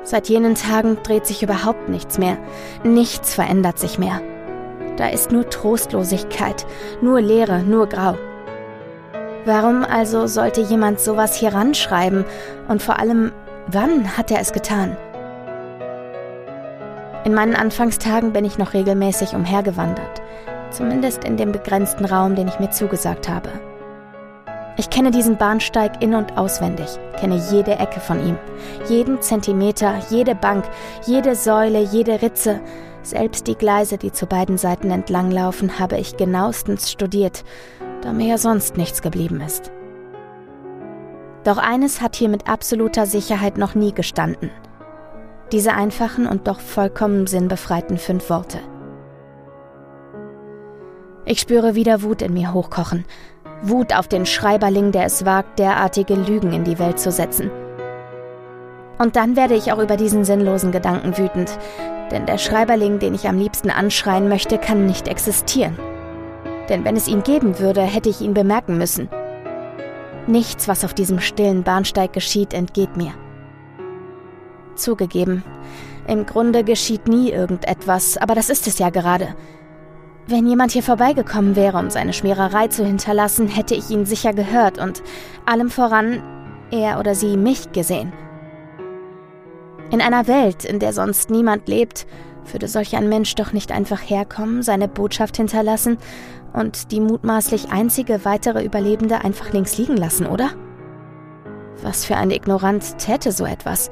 Seit 0.04 0.30
jenen 0.30 0.56
Tagen 0.56 0.98
dreht 1.04 1.26
sich 1.26 1.44
überhaupt 1.44 1.90
nichts 1.90 2.18
mehr. 2.18 2.38
Nichts 2.84 3.34
verändert 3.34 3.78
sich 3.78 4.00
mehr. 4.00 4.22
Da 4.96 5.10
ist 5.10 5.32
nur 5.32 5.50
Trostlosigkeit, 5.50 6.66
nur 7.02 7.22
Leere, 7.22 7.60
nur 7.60 7.88
Grau. 7.88 8.16
Warum 9.46 9.84
also 9.84 10.28
sollte 10.28 10.62
jemand 10.62 11.00
sowas 11.00 11.36
hier 11.36 11.54
ranschreiben? 11.54 12.26
Und 12.68 12.82
vor 12.82 13.00
allem, 13.00 13.32
wann 13.68 14.18
hat 14.18 14.32
er 14.32 14.40
es 14.40 14.54
getan? 14.54 14.98
In 17.24 17.34
meinen 17.34 17.56
Anfangstagen 17.56 18.32
bin 18.32 18.46
ich 18.46 18.58
noch 18.58 18.74
regelmäßig 18.74 19.36
umhergewandert, 19.36 20.22
zumindest 20.72 21.24
in 21.24 21.38
dem 21.38 21.52
begrenzten 21.52 22.06
Raum, 22.06 22.36
den 22.36 22.48
ich 22.48 22.60
mir 22.60 22.70
zugesagt 22.70 23.28
habe. 23.30 23.50
Ich 24.80 24.92
kenne 24.92 25.10
diesen 25.10 25.38
Bahnsteig 25.38 26.04
in 26.04 26.14
und 26.14 26.38
auswendig, 26.38 26.88
kenne 27.20 27.42
jede 27.52 27.80
Ecke 27.80 28.00
von 28.00 28.26
ihm, 28.26 28.38
jeden 28.88 29.22
Zentimeter, 29.22 29.96
jede 30.10 30.36
Bank, 30.36 30.66
jede 31.06 31.36
Säule, 31.36 31.80
jede 31.80 32.22
Ritze, 32.22 32.62
selbst 33.02 33.48
die 33.48 33.56
Gleise, 33.56 33.98
die 33.98 34.12
zu 34.12 34.28
beiden 34.28 34.58
Seiten 34.58 34.92
entlanglaufen, 34.92 35.80
habe 35.80 35.98
ich 35.98 36.18
genauestens 36.18 36.92
studiert, 36.92 37.44
da 38.02 38.14
mir 38.14 38.28
ja 38.28 38.38
sonst 38.38 38.78
nichts 38.78 39.02
geblieben 39.02 39.42
ist. 39.42 39.72
Doch 41.44 41.58
eines 41.58 42.02
hat 42.02 42.16
hier 42.16 42.30
mit 42.30 42.48
absoluter 42.48 43.06
Sicherheit 43.06 43.58
noch 43.58 43.74
nie 43.74 43.94
gestanden. 43.94 44.52
Diese 45.52 45.74
einfachen 45.74 46.28
und 46.28 46.48
doch 46.48 46.60
vollkommen 46.60 47.26
sinnbefreiten 47.26 47.98
fünf 47.98 48.30
Worte. 48.30 48.60
Ich 51.30 51.42
spüre 51.42 51.76
wieder 51.76 52.04
Wut 52.04 52.22
in 52.22 52.34
mir 52.34 52.54
hochkochen. 52.54 53.04
Wut 53.62 53.94
auf 53.94 54.08
den 54.08 54.26
Schreiberling, 54.26 54.94
der 54.94 55.04
es 55.04 55.26
wagt, 55.26 55.60
derartige 55.60 56.16
Lügen 56.16 56.54
in 56.54 56.64
die 56.64 56.80
Welt 56.80 57.00
zu 57.00 57.12
setzen. 57.12 57.52
Und 58.98 59.18
dann 59.18 59.36
werde 59.36 59.56
ich 59.56 59.74
auch 59.74 59.80
über 59.80 59.98
diesen 59.98 60.24
sinnlosen 60.24 60.72
Gedanken 60.72 61.18
wütend, 61.18 61.60
denn 62.12 62.26
der 62.26 62.38
Schreiberling, 62.38 63.00
den 63.00 63.14
ich 63.14 63.28
am 63.28 63.38
liebsten 63.38 63.70
anschreien 63.70 64.30
möchte, 64.30 64.58
kann 64.58 64.86
nicht 64.86 65.10
existieren. 65.10 65.78
Denn 66.70 66.86
wenn 66.86 66.96
es 66.96 67.10
ihn 67.10 67.24
geben 67.24 67.60
würde, 67.60 67.82
hätte 67.82 68.08
ich 68.08 68.22
ihn 68.22 68.34
bemerken 68.34 68.78
müssen. 68.78 69.10
Nichts, 70.28 70.70
was 70.70 70.86
auf 70.86 70.94
diesem 70.94 71.20
stillen 71.20 71.64
Bahnsteig 71.64 72.14
geschieht, 72.14 72.54
entgeht 72.54 72.96
mir. 72.96 73.12
Zugegeben, 74.76 75.44
im 76.08 76.26
Grunde 76.26 76.64
geschieht 76.64 77.10
nie 77.10 77.32
irgendetwas, 77.32 78.16
aber 78.16 78.34
das 78.34 78.50
ist 78.50 78.66
es 78.66 78.80
ja 78.80 78.92
gerade. 78.92 79.36
Wenn 80.30 80.46
jemand 80.46 80.74
hier 80.74 80.84
vorbeigekommen 80.84 81.56
wäre, 81.56 81.78
um 81.78 81.90
seine 81.90 82.12
Schmiererei 82.12 82.68
zu 82.68 82.86
hinterlassen, 82.86 83.48
hätte 83.48 83.76
ich 83.76 83.90
ihn 83.90 84.06
sicher 84.06 84.34
gehört 84.34 84.78
und 84.78 85.02
allem 85.46 85.70
voran 85.70 86.22
er 86.70 87.00
oder 87.00 87.16
sie 87.16 87.38
mich 87.38 87.72
gesehen. 87.72 88.12
In 89.90 90.02
einer 90.02 90.28
Welt, 90.28 90.66
in 90.66 90.80
der 90.80 90.92
sonst 90.92 91.30
niemand 91.30 91.70
lebt, 91.70 92.06
würde 92.52 92.68
solch 92.68 92.98
ein 92.98 93.08
Mensch 93.08 93.36
doch 93.36 93.54
nicht 93.54 93.72
einfach 93.72 94.02
herkommen, 94.02 94.64
seine 94.64 94.90
Botschaft 94.90 95.38
hinterlassen 95.38 95.98
und 96.52 96.92
die 96.92 97.00
mutmaßlich 97.00 97.72
einzige 97.72 98.26
weitere 98.26 98.66
Überlebende 98.66 99.24
einfach 99.24 99.54
links 99.54 99.78
liegen 99.78 99.96
lassen, 99.96 100.26
oder? 100.26 100.50
Was 101.84 102.04
für 102.04 102.18
ein 102.18 102.32
Ignorant 102.32 102.98
täte 102.98 103.32
so 103.32 103.46
etwas? 103.46 103.92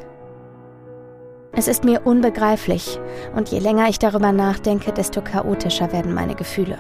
Es 1.58 1.70
ist 1.70 1.86
mir 1.86 2.06
unbegreiflich, 2.06 3.00
und 3.34 3.48
je 3.50 3.60
länger 3.60 3.88
ich 3.88 3.98
darüber 3.98 4.34
nachdenke, 4.34 4.92
desto 4.92 5.22
chaotischer 5.22 5.94
werden 5.94 6.14
meine 6.14 6.36
Gefühle. 6.36 6.78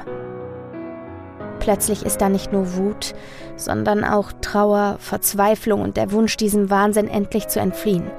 Plötzlich 1.60 2.06
ist 2.06 2.20
da 2.22 2.28
nicht 2.28 2.52
nur 2.52 2.76
Wut, 2.76 3.14
sondern 3.56 4.04
auch 4.04 4.34
Trauer, 4.42 4.98
Verzweiflung 5.00 5.82
und 5.82 5.96
der 5.96 6.12
Wunsch, 6.12 6.36
diesem 6.36 6.70
Wahnsinn 6.70 7.08
endlich 7.08 7.48
zu 7.48 7.62
entfliehen. 7.62 8.12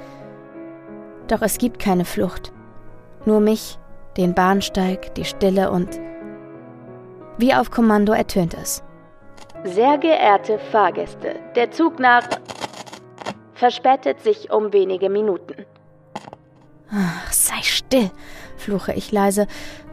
Doch 1.28 1.42
es 1.42 1.58
gibt 1.58 1.78
keine 1.78 2.06
Flucht. 2.06 2.52
Nur 3.26 3.40
mich, 3.40 3.78
den 4.16 4.34
Bahnsteig, 4.34 5.14
die 5.14 5.24
Stille 5.24 5.70
und... 5.70 6.00
Wie 7.36 7.54
auf 7.54 7.70
Kommando 7.70 8.14
ertönt 8.14 8.54
es. 8.54 8.82
Sehr 9.64 9.98
geehrte 9.98 10.58
Fahrgäste, 10.72 11.36
der 11.54 11.70
Zug 11.70 11.98
nach... 11.98 12.26
verspätet 13.52 14.22
sich 14.22 14.50
um 14.50 14.72
wenige 14.72 15.10
Minuten. 15.10 15.66
Ach, 16.90 17.32
sei 17.32 17.62
still, 17.62 18.10
fluche 18.56 18.92
ich 18.92 19.10
leise, 19.10 19.46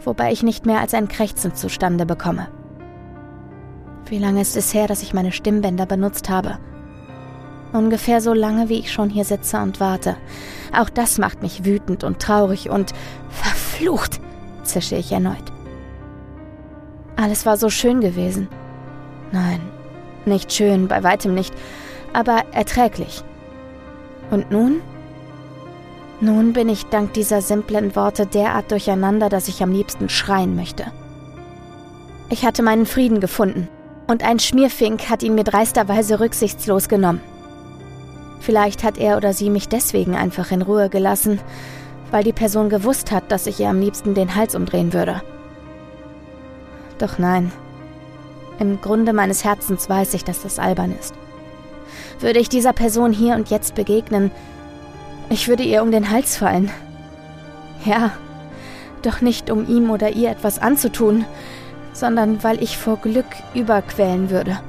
wobei 0.03 0.31
ich 0.31 0.43
nicht 0.43 0.65
mehr 0.65 0.79
als 0.79 0.93
ein 0.93 1.07
Krächzen 1.07 1.55
zustande 1.55 2.05
bekomme. 2.05 2.49
Wie 4.05 4.19
lange 4.19 4.41
ist 4.41 4.55
es 4.55 4.73
her, 4.73 4.87
dass 4.87 5.01
ich 5.01 5.13
meine 5.13 5.31
Stimmbänder 5.31 5.85
benutzt 5.85 6.29
habe? 6.29 6.59
Ungefähr 7.71 8.21
so 8.21 8.33
lange, 8.33 8.69
wie 8.69 8.79
ich 8.79 8.91
schon 8.91 9.09
hier 9.09 9.25
sitze 9.25 9.57
und 9.57 9.79
warte. 9.79 10.15
Auch 10.77 10.89
das 10.89 11.17
macht 11.17 11.41
mich 11.41 11.65
wütend 11.65 12.03
und 12.03 12.19
traurig 12.19 12.69
und 12.69 12.91
verflucht, 13.29 14.19
zische 14.63 14.95
ich 14.95 15.11
erneut. 15.11 15.51
Alles 17.15 17.45
war 17.45 17.57
so 17.57 17.69
schön 17.69 18.01
gewesen. 18.01 18.47
Nein, 19.31 19.61
nicht 20.25 20.53
schön, 20.53 20.87
bei 20.87 21.03
weitem 21.03 21.33
nicht, 21.33 21.53
aber 22.13 22.43
erträglich. 22.51 23.23
Und 24.29 24.51
nun? 24.51 24.81
Nun 26.23 26.53
bin 26.53 26.69
ich 26.69 26.85
dank 26.85 27.11
dieser 27.11 27.41
simplen 27.41 27.97
Worte 27.97 28.25
derart 28.25 28.71
durcheinander, 28.71 29.27
dass 29.27 29.49
ich 29.49 29.61
am 29.61 29.73
liebsten 29.73 30.07
schreien 30.07 30.55
möchte. 30.55 30.85
Ich 32.29 32.45
hatte 32.45 32.63
meinen 32.63 32.85
Frieden 32.85 33.19
gefunden, 33.19 33.67
und 34.07 34.23
ein 34.23 34.39
Schmierfink 34.39 35.09
hat 35.09 35.21
ihn 35.21 35.35
mir 35.35 35.43
dreisterweise 35.43 36.21
rücksichtslos 36.21 36.87
genommen. 36.87 37.19
Vielleicht 38.39 38.85
hat 38.85 38.97
er 38.97 39.17
oder 39.17 39.33
sie 39.33 39.49
mich 39.49 39.67
deswegen 39.67 40.15
einfach 40.15 40.49
in 40.51 40.61
Ruhe 40.61 40.87
gelassen, 40.87 41.41
weil 42.09 42.23
die 42.23 42.31
Person 42.31 42.69
gewusst 42.69 43.11
hat, 43.11 43.29
dass 43.29 43.45
ich 43.45 43.59
ihr 43.59 43.67
am 43.67 43.81
liebsten 43.81 44.13
den 44.13 44.33
Hals 44.33 44.55
umdrehen 44.55 44.93
würde. 44.93 45.21
Doch 46.99 47.17
nein. 47.17 47.51
Im 48.59 48.79
Grunde 48.79 49.11
meines 49.11 49.43
Herzens 49.43 49.89
weiß 49.89 50.13
ich, 50.13 50.23
dass 50.23 50.41
das 50.41 50.57
albern 50.57 50.95
ist. 50.97 51.15
Würde 52.21 52.39
ich 52.39 52.47
dieser 52.47 52.71
Person 52.71 53.11
hier 53.11 53.35
und 53.35 53.49
jetzt 53.49 53.75
begegnen, 53.75 54.31
ich 55.33 55.47
würde 55.47 55.63
ihr 55.63 55.81
um 55.81 55.91
den 55.91 56.09
Hals 56.09 56.37
fallen. 56.37 56.71
Ja, 57.85 58.11
doch 59.01 59.21
nicht 59.21 59.51
um 59.51 59.67
ihm 59.67 59.89
oder 59.89 60.11
ihr 60.11 60.29
etwas 60.29 60.59
anzutun, 60.59 61.25
sondern 61.91 62.43
weil 62.43 62.63
ich 62.63 62.77
vor 62.77 62.97
Glück 62.97 63.25
überquellen 63.53 64.29
würde. 64.29 64.59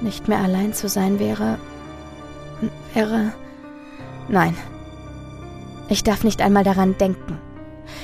Nicht 0.00 0.28
mehr 0.28 0.38
allein 0.38 0.74
zu 0.74 0.88
sein 0.88 1.18
wäre 1.18 1.58
wäre. 2.94 3.32
Nein. 4.28 4.56
Ich 5.88 6.04
darf 6.04 6.24
nicht 6.24 6.42
einmal 6.42 6.64
daran 6.64 6.96
denken. 6.98 7.38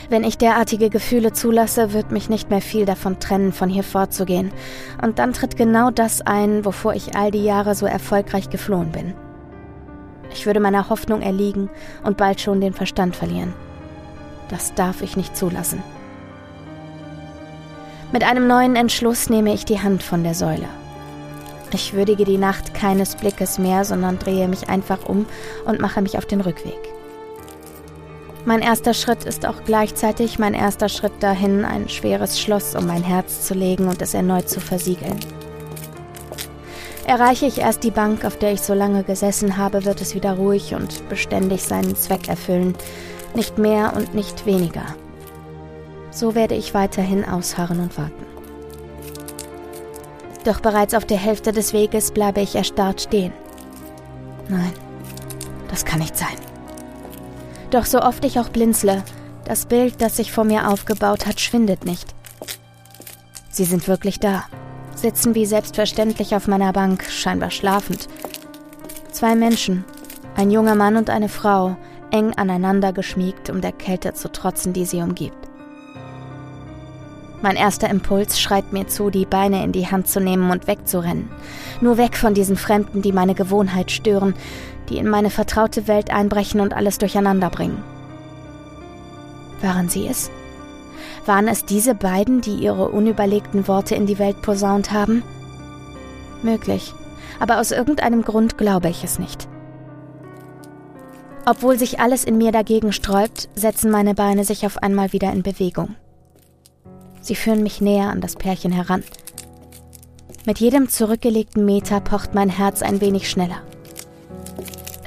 Wenn 0.09 0.25
ich 0.25 0.39
derartige 0.39 0.89
Gefühle 0.89 1.33
zulasse, 1.33 1.93
wird 1.93 2.11
mich 2.11 2.31
nicht 2.31 2.49
mehr 2.49 2.63
viel 2.63 2.87
davon 2.87 3.21
trennen, 3.21 3.53
von 3.53 3.69
hier 3.69 3.85
fortzugehen. 3.85 4.53
Und 5.03 5.19
dann 5.19 5.33
tritt 5.33 5.57
genau 5.57 5.91
das 5.91 6.23
ein, 6.23 6.65
wovor 6.65 6.95
ich 6.95 7.17
all 7.17 7.31
die 7.31 7.45
Jahre 7.45 7.75
so 7.75 7.85
erfolgreich 7.85 8.49
geflohen 8.49 8.93
bin. 8.93 9.15
Ich 10.35 10.47
würde 10.47 10.61
meiner 10.61 10.91
Hoffnung 10.91 11.23
erliegen 11.23 11.71
und 12.03 12.17
bald 12.17 12.41
schon 12.41 12.61
den 12.61 12.75
Verstand 12.75 13.15
verlieren. 13.15 13.55
Das 14.51 14.75
darf 14.75 15.01
ich 15.01 15.17
nicht 15.17 15.37
zulassen. 15.37 15.83
Mit 18.13 18.25
einem 18.25 18.47
neuen 18.47 18.77
Entschluss 18.77 19.31
nehme 19.31 19.55
ich 19.55 19.65
die 19.65 19.81
Hand 19.81 20.03
von 20.03 20.23
der 20.23 20.35
Säule. 20.35 20.69
Ich 21.73 21.95
würdige 21.95 22.25
die 22.25 22.37
Nacht 22.37 22.75
keines 22.75 23.17
Blickes 23.17 23.59
mehr, 23.59 23.85
sondern 23.85 24.19
drehe 24.19 24.49
mich 24.49 24.69
einfach 24.69 25.07
um 25.07 25.27
und 25.65 25.81
mache 25.81 26.03
mich 26.03 26.19
auf 26.19 26.27
den 26.27 26.41
Rückweg. 26.41 26.79
Mein 28.45 28.61
erster 28.61 28.93
Schritt 28.93 29.25
ist 29.25 29.47
auch 29.47 29.65
gleichzeitig 29.65 30.39
mein 30.39 30.55
erster 30.55 30.89
Schritt 30.89 31.15
dahin, 31.21 31.65
ein 31.65 31.89
schweres 31.89 32.41
Schloss 32.41 32.75
um 32.75 32.87
mein 32.87 33.03
Herz 33.03 33.47
zu 33.47 33.55
legen 33.55 33.89
und 33.89 34.03
es 34.03 34.15
erneut 34.15 34.49
zu 34.49 34.61
versiegeln. 34.61 35.19
Erreiche 37.07 37.45
ich 37.45 37.59
erst 37.59 37.85
die 37.85 37.91
Bank, 37.91 38.25
auf 38.25 38.39
der 38.39 38.53
ich 38.53 38.63
so 38.63 38.73
lange 38.73 39.05
gesessen 39.05 39.59
habe, 39.59 39.85
wird 39.85 40.01
es 40.01 40.15
wieder 40.15 40.35
ruhig 40.35 40.75
und 40.75 41.07
beständig 41.11 41.63
seinen 41.63 41.97
Zweck 41.97 42.29
erfüllen, 42.29 42.75
nicht 43.35 43.59
mehr 43.59 43.93
und 43.95 44.15
nicht 44.15 44.47
weniger. 44.47 44.87
So 46.11 46.35
werde 46.35 46.55
ich 46.55 46.73
weiterhin 46.73 47.25
ausharren 47.25 47.81
und 47.81 47.99
warten. 47.99 48.25
Doch 50.45 50.61
bereits 50.61 50.95
auf 50.95 51.05
der 51.05 51.19
Hälfte 51.19 51.53
des 51.53 51.73
Weges 51.73 52.11
bleibe 52.13 52.41
ich 52.41 52.55
erstarrt 52.55 53.03
stehen. 53.03 53.33
Nein, 54.49 54.73
das 55.69 55.85
kann 55.85 55.99
nicht 55.99 56.17
sein. 56.17 56.37
Doch 57.71 57.85
so 57.85 58.01
oft 58.01 58.25
ich 58.25 58.39
auch 58.39 58.49
blinzle, 58.49 59.03
das 59.45 59.67
Bild, 59.67 60.01
das 60.01 60.17
sich 60.17 60.33
vor 60.33 60.45
mir 60.45 60.71
aufgebaut 60.71 61.27
hat, 61.27 61.41
schwindet 61.41 61.85
nicht. 61.85 62.15
Sie 63.51 63.65
sind 63.65 63.89
wirklich 63.89 64.21
da, 64.21 64.45
sitzen 65.05 65.35
wie 65.35 65.45
selbstverständlich 65.45 66.35
auf 66.35 66.49
meiner 66.49 66.73
Bank, 66.73 67.05
scheinbar 67.05 67.51
schlafend. 67.51 68.09
Zwei 69.13 69.35
Menschen, 69.35 69.85
ein 70.35 70.51
junger 70.51 70.75
Mann 70.77 70.97
und 70.97 71.11
eine 71.11 71.29
Frau, 71.29 71.77
eng 72.11 72.33
aneinander 72.39 72.95
geschmiegt, 72.95 73.51
um 73.51 73.61
der 73.61 73.73
Kälte 73.73 74.15
zu 74.15 74.33
trotzen, 74.33 74.73
die 74.73 74.87
sie 74.87 75.03
umgibt. 75.03 75.37
Mein 77.43 77.57
erster 77.57 77.91
Impuls 77.91 78.41
schreit 78.41 78.73
mir 78.73 78.87
zu, 78.87 79.11
die 79.11 79.27
Beine 79.27 79.63
in 79.63 79.73
die 79.73 79.87
Hand 79.87 80.09
zu 80.09 80.21
nehmen 80.21 80.51
und 80.51 80.67
wegzurennen. 80.67 81.29
Nur 81.83 81.99
weg 81.99 82.17
von 82.17 82.33
diesen 82.33 82.57
Fremden, 82.57 83.03
die 83.03 83.13
meine 83.13 83.35
Gewohnheit 83.35 83.91
stören, 83.91 84.33
die 84.89 84.97
in 84.97 85.11
meine 85.11 85.29
vertraute 85.29 85.87
Welt 85.87 86.11
einbrechen 86.11 86.63
und 86.63 86.73
alles 86.73 86.97
durcheinander 86.97 87.51
bringen. 87.51 87.85
Waren 89.61 89.91
sie 89.91 90.07
es? 90.07 90.31
Waren 91.27 91.49
es 91.49 91.65
diese 91.65 91.95
beiden, 91.95 92.41
die 92.41 92.57
ihre 92.57 92.89
unüberlegten 92.89 93.67
Worte 93.67 93.95
in 93.95 94.07
die 94.07 94.19
Welt 94.19 94.43
posaunt 94.43 94.93
haben? 94.93 95.23
Möglich, 96.43 96.93
aber 97.41 97.61
aus 97.61 97.71
irgendeinem 97.71 98.23
Grund 98.23 98.59
glaube 98.59 98.91
ich 98.91 99.05
es 99.05 99.19
nicht. 99.19 99.49
Obwohl 101.47 101.79
sich 101.79 102.01
alles 102.01 102.25
in 102.25 102.39
mir 102.39 102.53
dagegen 102.53 102.93
sträubt, 102.93 103.49
setzen 103.55 103.91
meine 103.91 104.15
Beine 104.15 104.45
sich 104.45 104.65
auf 104.67 104.83
einmal 104.83 105.13
wieder 105.13 105.33
in 105.33 105.43
Bewegung. 105.43 105.95
Sie 107.21 107.35
führen 107.35 107.63
mich 107.63 107.81
näher 107.81 108.11
an 108.11 108.21
das 108.21 108.37
Pärchen 108.37 108.73
heran. 108.73 109.03
Mit 110.47 110.59
jedem 110.59 110.91
zurückgelegten 110.91 111.65
Meter 111.65 112.01
pocht 112.01 112.35
mein 112.35 112.51
Herz 112.51 112.83
ein 112.83 113.01
wenig 113.01 113.31
schneller. 113.31 113.63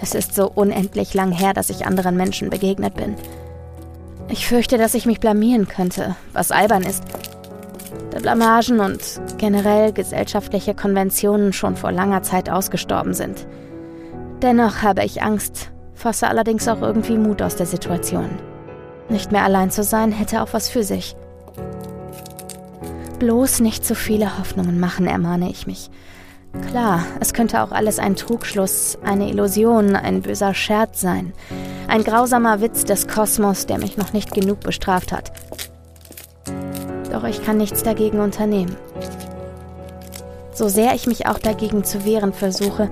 Es 0.02 0.16
ist 0.16 0.34
so 0.34 0.50
unendlich 0.50 1.14
lang 1.14 1.32
her, 1.32 1.54
dass 1.54 1.70
ich 1.70 1.86
anderen 1.86 2.18
Menschen 2.18 2.50
begegnet 2.50 2.96
bin. 2.96 3.16
Ich 4.30 4.46
fürchte, 4.48 4.78
dass 4.78 4.94
ich 4.94 5.06
mich 5.06 5.20
blamieren 5.20 5.68
könnte, 5.68 6.16
was 6.34 6.52
albern 6.52 6.84
ist. 6.84 7.04
Da 8.12 8.20
Blamagen 8.20 8.80
und 8.80 9.00
generell 9.38 9.94
gesellschaftliche 9.94 10.76
Konventionen 10.76 11.54
schon 11.54 11.76
vor 11.76 11.92
langer 11.92 12.24
Zeit 12.24 12.50
ausgestorben 12.50 13.14
sind. 13.14 13.48
Dennoch 14.42 14.82
habe 14.82 15.04
ich 15.04 15.24
Angst, 15.24 15.72
fasse 15.94 16.28
allerdings 16.28 16.68
auch 16.68 16.82
irgendwie 16.82 17.18
Mut 17.18 17.42
aus 17.42 17.56
der 17.56 17.66
Situation. 17.66 18.30
Nicht 19.10 19.32
mehr 19.32 19.44
allein 19.44 19.72
zu 19.72 19.84
sein, 19.84 20.12
hätte 20.12 20.42
auch 20.42 20.50
was 20.52 20.68
für 20.68 20.84
sich. 20.84 21.16
Bloß 23.20 23.62
nicht 23.62 23.86
zu 23.86 23.96
viele 23.96 24.38
Hoffnungen 24.38 24.80
machen, 24.80 25.08
ermahne 25.08 25.50
ich 25.50 25.66
mich. 25.66 25.90
Klar, 26.70 27.06
es 27.20 27.34
könnte 27.34 27.62
auch 27.62 27.72
alles 27.72 28.00
ein 28.00 28.16
Trugschluss, 28.16 28.98
eine 29.04 29.30
Illusion, 29.30 29.96
ein 29.96 30.22
böser 30.22 30.54
Scherz 30.54 31.02
sein. 31.02 31.34
Ein 31.88 32.04
grausamer 32.04 32.62
Witz 32.62 32.84
des 32.84 33.08
Kosmos, 33.08 33.66
der 33.66 33.80
mich 33.80 33.98
noch 33.98 34.14
nicht 34.14 34.34
genug 34.34 34.60
bestraft 34.60 35.12
hat. 35.12 35.32
Doch 37.12 37.24
ich 37.24 37.44
kann 37.44 37.58
nichts 37.58 37.84
dagegen 37.84 38.20
unternehmen. 38.20 38.76
So 40.54 40.68
sehr 40.68 40.96
ich 40.96 41.08
mich 41.08 41.28
auch 41.28 41.40
dagegen 41.40 41.84
zu 41.84 42.04
wehren 42.04 42.34
versuche, 42.34 42.90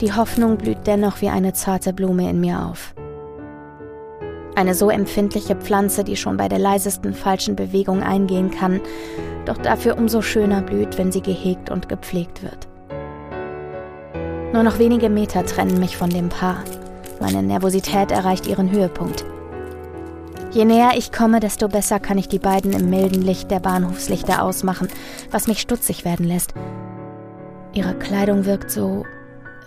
die 0.00 0.12
Hoffnung 0.12 0.56
blüht 0.56 0.86
dennoch 0.86 1.20
wie 1.20 1.28
eine 1.28 1.52
zarte 1.52 1.92
Blume 1.92 2.28
in 2.28 2.40
mir 2.40 2.66
auf. 2.66 2.94
Eine 4.56 4.74
so 4.74 4.90
empfindliche 4.90 5.56
Pflanze, 5.56 6.04
die 6.04 6.16
schon 6.16 6.36
bei 6.36 6.48
der 6.48 6.58
leisesten 6.58 7.14
falschen 7.14 7.56
Bewegung 7.56 8.02
eingehen 8.02 8.50
kann, 8.50 8.80
doch 9.46 9.58
dafür 9.58 9.98
umso 9.98 10.22
schöner 10.22 10.62
blüht, 10.62 10.98
wenn 10.98 11.10
sie 11.10 11.22
gehegt 11.22 11.70
und 11.70 11.88
gepflegt 11.88 12.42
wird. 12.42 12.68
Nur 14.54 14.62
noch 14.62 14.78
wenige 14.78 15.10
Meter 15.10 15.44
trennen 15.44 15.80
mich 15.80 15.96
von 15.96 16.10
dem 16.10 16.28
Paar. 16.28 16.62
Meine 17.18 17.42
Nervosität 17.42 18.12
erreicht 18.12 18.46
ihren 18.46 18.70
Höhepunkt. 18.70 19.24
Je 20.52 20.64
näher 20.64 20.92
ich 20.96 21.10
komme, 21.10 21.40
desto 21.40 21.66
besser 21.66 21.98
kann 21.98 22.18
ich 22.18 22.28
die 22.28 22.38
beiden 22.38 22.72
im 22.72 22.88
milden 22.88 23.20
Licht 23.22 23.50
der 23.50 23.58
Bahnhofslichter 23.58 24.44
ausmachen, 24.44 24.86
was 25.32 25.48
mich 25.48 25.60
stutzig 25.60 26.04
werden 26.04 26.24
lässt. 26.24 26.54
Ihre 27.72 27.96
Kleidung 27.96 28.44
wirkt 28.44 28.70
so 28.70 29.04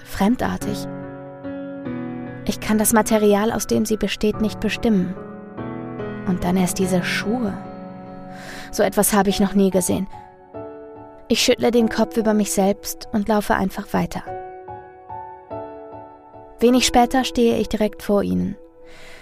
fremdartig. 0.06 0.88
Ich 2.46 2.62
kann 2.62 2.78
das 2.78 2.94
Material, 2.94 3.52
aus 3.52 3.68
dem 3.68 3.86
sie 3.86 3.98
besteht, 3.98 4.40
nicht 4.40 4.62
bestimmen. 4.62 5.14
Und 6.30 6.46
dann 6.46 6.56
erst 6.56 6.80
diese 6.80 7.04
Schuhe. 7.04 7.52
So 8.72 8.84
etwas 8.84 9.12
habe 9.12 9.32
ich 9.32 9.42
noch 9.42 9.54
nie 9.54 9.70
gesehen. 9.70 10.08
Ich 11.28 11.42
schüttle 11.42 11.72
den 11.72 11.90
Kopf 11.90 12.16
über 12.16 12.34
mich 12.34 12.54
selbst 12.54 13.10
und 13.12 13.28
laufe 13.28 13.54
einfach 13.54 13.92
weiter. 13.92 14.24
Wenig 16.60 16.88
später 16.88 17.24
stehe 17.24 17.58
ich 17.58 17.70
direkt 17.70 18.02
vor 18.02 18.24
ihnen. 18.24 18.56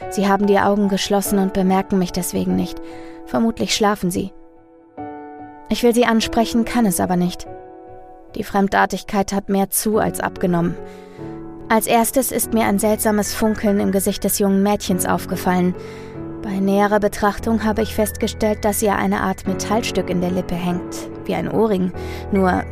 Sie 0.09 0.27
haben 0.27 0.47
die 0.47 0.59
Augen 0.59 0.87
geschlossen 0.87 1.39
und 1.39 1.53
bemerken 1.53 1.99
mich 1.99 2.11
deswegen 2.11 2.55
nicht. 2.55 2.81
Vermutlich 3.25 3.75
schlafen 3.75 4.11
sie. 4.11 4.31
Ich 5.69 5.83
will 5.83 5.93
sie 5.93 6.05
ansprechen, 6.05 6.63
kann 6.63 6.85
es 6.85 6.99
aber 6.99 7.17
nicht. 7.17 7.47
Die 8.35 8.43
Fremdartigkeit 8.43 9.33
hat 9.33 9.49
mehr 9.49 9.69
zu 9.69 9.97
als 9.97 10.19
abgenommen. 10.19 10.75
Als 11.67 11.87
erstes 11.87 12.31
ist 12.31 12.53
mir 12.53 12.65
ein 12.65 12.79
seltsames 12.79 13.33
Funkeln 13.33 13.79
im 13.79 13.91
Gesicht 13.91 14.23
des 14.23 14.39
jungen 14.39 14.61
Mädchens 14.61 15.05
aufgefallen. 15.05 15.73
Bei 16.43 16.59
näherer 16.59 16.99
Betrachtung 16.99 17.63
habe 17.63 17.81
ich 17.81 17.95
festgestellt, 17.95 18.63
dass 18.63 18.83
ihr 18.83 18.95
eine 18.95 19.21
Art 19.21 19.47
Metallstück 19.47 20.09
in 20.09 20.21
der 20.21 20.31
Lippe 20.31 20.53
hängt, 20.53 21.09
wie 21.25 21.33
ein 21.33 21.51
Ohrring. 21.51 21.91
Nur, 22.31 22.63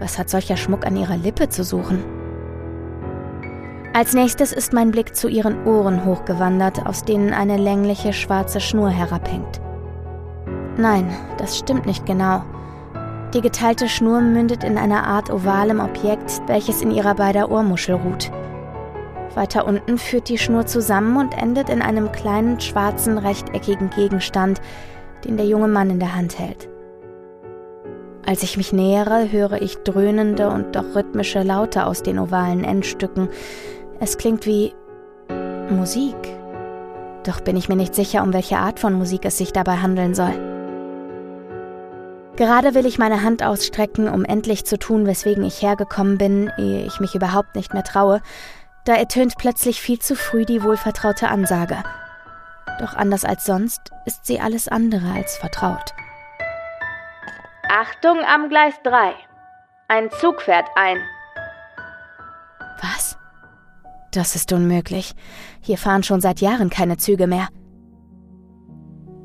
was 0.00 0.18
hat 0.18 0.30
solcher 0.30 0.56
Schmuck 0.56 0.86
an 0.86 0.96
ihrer 0.96 1.18
Lippe 1.18 1.50
zu 1.50 1.62
suchen? 1.62 2.15
Als 3.96 4.12
nächstes 4.12 4.52
ist 4.52 4.74
mein 4.74 4.90
Blick 4.90 5.16
zu 5.16 5.26
ihren 5.26 5.66
Ohren 5.66 6.04
hochgewandert, 6.04 6.84
aus 6.84 7.06
denen 7.06 7.32
eine 7.32 7.56
längliche 7.56 8.12
schwarze 8.12 8.60
Schnur 8.60 8.90
herabhängt. 8.90 9.62
Nein, 10.76 11.08
das 11.38 11.56
stimmt 11.56 11.86
nicht 11.86 12.04
genau. 12.04 12.44
Die 13.32 13.40
geteilte 13.40 13.88
Schnur 13.88 14.20
mündet 14.20 14.64
in 14.64 14.76
einer 14.76 15.06
Art 15.06 15.30
ovalem 15.30 15.80
Objekt, 15.80 16.42
welches 16.46 16.82
in 16.82 16.90
ihrer 16.90 17.14
beider 17.14 17.50
Ohrmuschel 17.50 17.94
ruht. 17.94 18.30
Weiter 19.34 19.66
unten 19.66 19.96
führt 19.96 20.28
die 20.28 20.36
Schnur 20.36 20.66
zusammen 20.66 21.16
und 21.16 21.32
endet 21.32 21.70
in 21.70 21.80
einem 21.80 22.12
kleinen 22.12 22.60
schwarzen 22.60 23.16
rechteckigen 23.16 23.88
Gegenstand, 23.88 24.60
den 25.24 25.38
der 25.38 25.46
junge 25.46 25.68
Mann 25.68 25.88
in 25.88 26.00
der 26.00 26.14
Hand 26.14 26.38
hält. 26.38 26.68
Als 28.26 28.42
ich 28.42 28.58
mich 28.58 28.74
nähere, 28.74 29.32
höre 29.32 29.62
ich 29.62 29.78
dröhnende 29.84 30.50
und 30.50 30.76
doch 30.76 30.94
rhythmische 30.94 31.42
Laute 31.42 31.86
aus 31.86 32.02
den 32.02 32.18
ovalen 32.18 32.62
Endstücken, 32.62 33.28
es 34.00 34.18
klingt 34.18 34.46
wie 34.46 34.74
Musik. 35.70 36.16
Doch 37.24 37.40
bin 37.40 37.56
ich 37.56 37.68
mir 37.68 37.76
nicht 37.76 37.94
sicher, 37.94 38.22
um 38.22 38.32
welche 38.32 38.58
Art 38.58 38.78
von 38.78 38.94
Musik 38.94 39.24
es 39.24 39.38
sich 39.38 39.52
dabei 39.52 39.76
handeln 39.78 40.14
soll. 40.14 40.34
Gerade 42.36 42.74
will 42.74 42.84
ich 42.84 42.98
meine 42.98 43.22
Hand 43.22 43.42
ausstrecken, 43.42 44.08
um 44.08 44.24
endlich 44.24 44.66
zu 44.66 44.78
tun, 44.78 45.06
weswegen 45.06 45.42
ich 45.42 45.62
hergekommen 45.62 46.18
bin, 46.18 46.52
ehe 46.58 46.84
ich 46.84 47.00
mich 47.00 47.14
überhaupt 47.14 47.56
nicht 47.56 47.72
mehr 47.72 47.82
traue, 47.82 48.20
da 48.84 48.94
ertönt 48.94 49.36
plötzlich 49.38 49.80
viel 49.80 49.98
zu 49.98 50.14
früh 50.14 50.44
die 50.44 50.62
wohlvertraute 50.62 51.28
Ansage. 51.28 51.82
Doch 52.78 52.94
anders 52.94 53.24
als 53.24 53.44
sonst 53.44 53.90
ist 54.04 54.26
sie 54.26 54.38
alles 54.38 54.68
andere 54.68 55.10
als 55.12 55.36
vertraut. 55.36 55.94
Achtung 57.68 58.18
am 58.24 58.48
Gleis 58.48 58.74
3. 58.84 59.14
Ein 59.88 60.10
Zug 60.10 60.42
fährt 60.42 60.68
ein. 60.76 60.98
Was? 62.82 63.16
Das 64.16 64.34
ist 64.34 64.50
unmöglich. 64.54 65.12
Hier 65.60 65.76
fahren 65.76 66.02
schon 66.02 66.22
seit 66.22 66.40
Jahren 66.40 66.70
keine 66.70 66.96
Züge 66.96 67.26
mehr. 67.26 67.48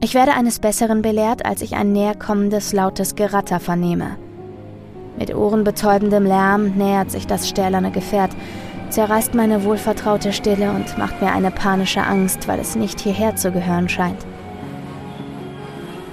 Ich 0.03 0.15
werde 0.15 0.33
eines 0.33 0.59
Besseren 0.59 1.01
belehrt, 1.01 1.45
als 1.45 1.61
ich 1.61 1.75
ein 1.75 1.93
näherkommendes 1.93 2.73
lautes 2.73 3.15
Geratter 3.15 3.61
vernehme. 3.61 4.17
Mit 5.17 5.33
ohrenbetäubendem 5.33 6.25
Lärm 6.25 6.71
nähert 6.71 7.09
sich 7.09 7.25
das 7.25 7.47
stählerne 7.47 7.91
Gefährt, 7.91 8.31
zerreißt 8.89 9.33
meine 9.33 9.63
wohlvertraute 9.63 10.33
Stille 10.33 10.71
und 10.71 10.97
macht 10.97 11.21
mir 11.21 11.31
eine 11.31 11.51
panische 11.51 12.03
Angst, 12.03 12.49
weil 12.49 12.59
es 12.59 12.75
nicht 12.75 12.99
hierher 12.99 13.37
zu 13.37 13.53
gehören 13.53 13.87
scheint. 13.87 14.25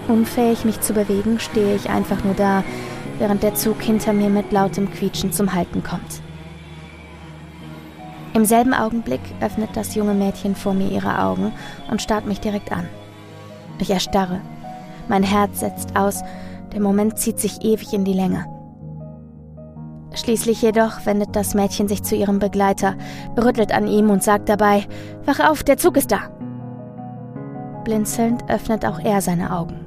Unfähig, 0.07 0.65
mich 0.65 0.81
zu 0.81 0.93
bewegen, 0.93 1.41
stehe 1.41 1.75
ich 1.75 1.91
einfach 1.91 2.23
nur 2.23 2.35
da, 2.35 2.63
während 3.19 3.43
der 3.43 3.57
Zug 3.57 3.83
hinter 3.83 4.13
mir 4.13 4.29
mit 4.29 4.53
lautem 4.53 4.89
Quietschen 4.89 5.33
zum 5.33 5.53
Halten 5.53 5.83
kommt. 5.83 6.23
Im 8.39 8.45
selben 8.45 8.73
Augenblick 8.73 9.21
öffnet 9.41 9.71
das 9.75 9.97
junge 9.97 10.15
Mädchen 10.15 10.55
vor 10.55 10.73
mir 10.73 10.93
ihre 10.93 11.25
Augen 11.25 11.51
und 11.91 12.01
starrt 12.01 12.25
mich 12.25 12.39
direkt 12.39 12.71
an. 12.71 12.87
Ich 13.81 13.91
erstarre. 13.91 14.41
Mein 15.09 15.25
Herz 15.25 15.59
setzt 15.59 15.97
aus, 15.97 16.23
der 16.73 16.81
Moment 16.81 17.19
zieht 17.19 17.41
sich 17.41 17.65
ewig 17.65 17.93
in 17.93 18.05
die 18.05 18.13
Länge. 18.13 18.47
Schließlich 20.15 20.63
jedoch 20.63 21.05
wendet 21.05 21.35
das 21.35 21.55
Mädchen 21.55 21.89
sich 21.89 22.05
zu 22.05 22.15
ihrem 22.15 22.39
Begleiter, 22.39 22.95
rüttelt 23.37 23.73
an 23.73 23.89
ihm 23.89 24.09
und 24.09 24.23
sagt 24.23 24.49
dabei, 24.49 24.87
Wach 25.27 25.41
auf, 25.41 25.65
der 25.65 25.77
Zug 25.77 25.97
ist 25.97 26.13
da. 26.13 26.31
Blinzelnd 27.83 28.49
öffnet 28.49 28.87
auch 28.87 29.01
er 29.01 29.21
seine 29.21 29.53
Augen. 29.53 29.81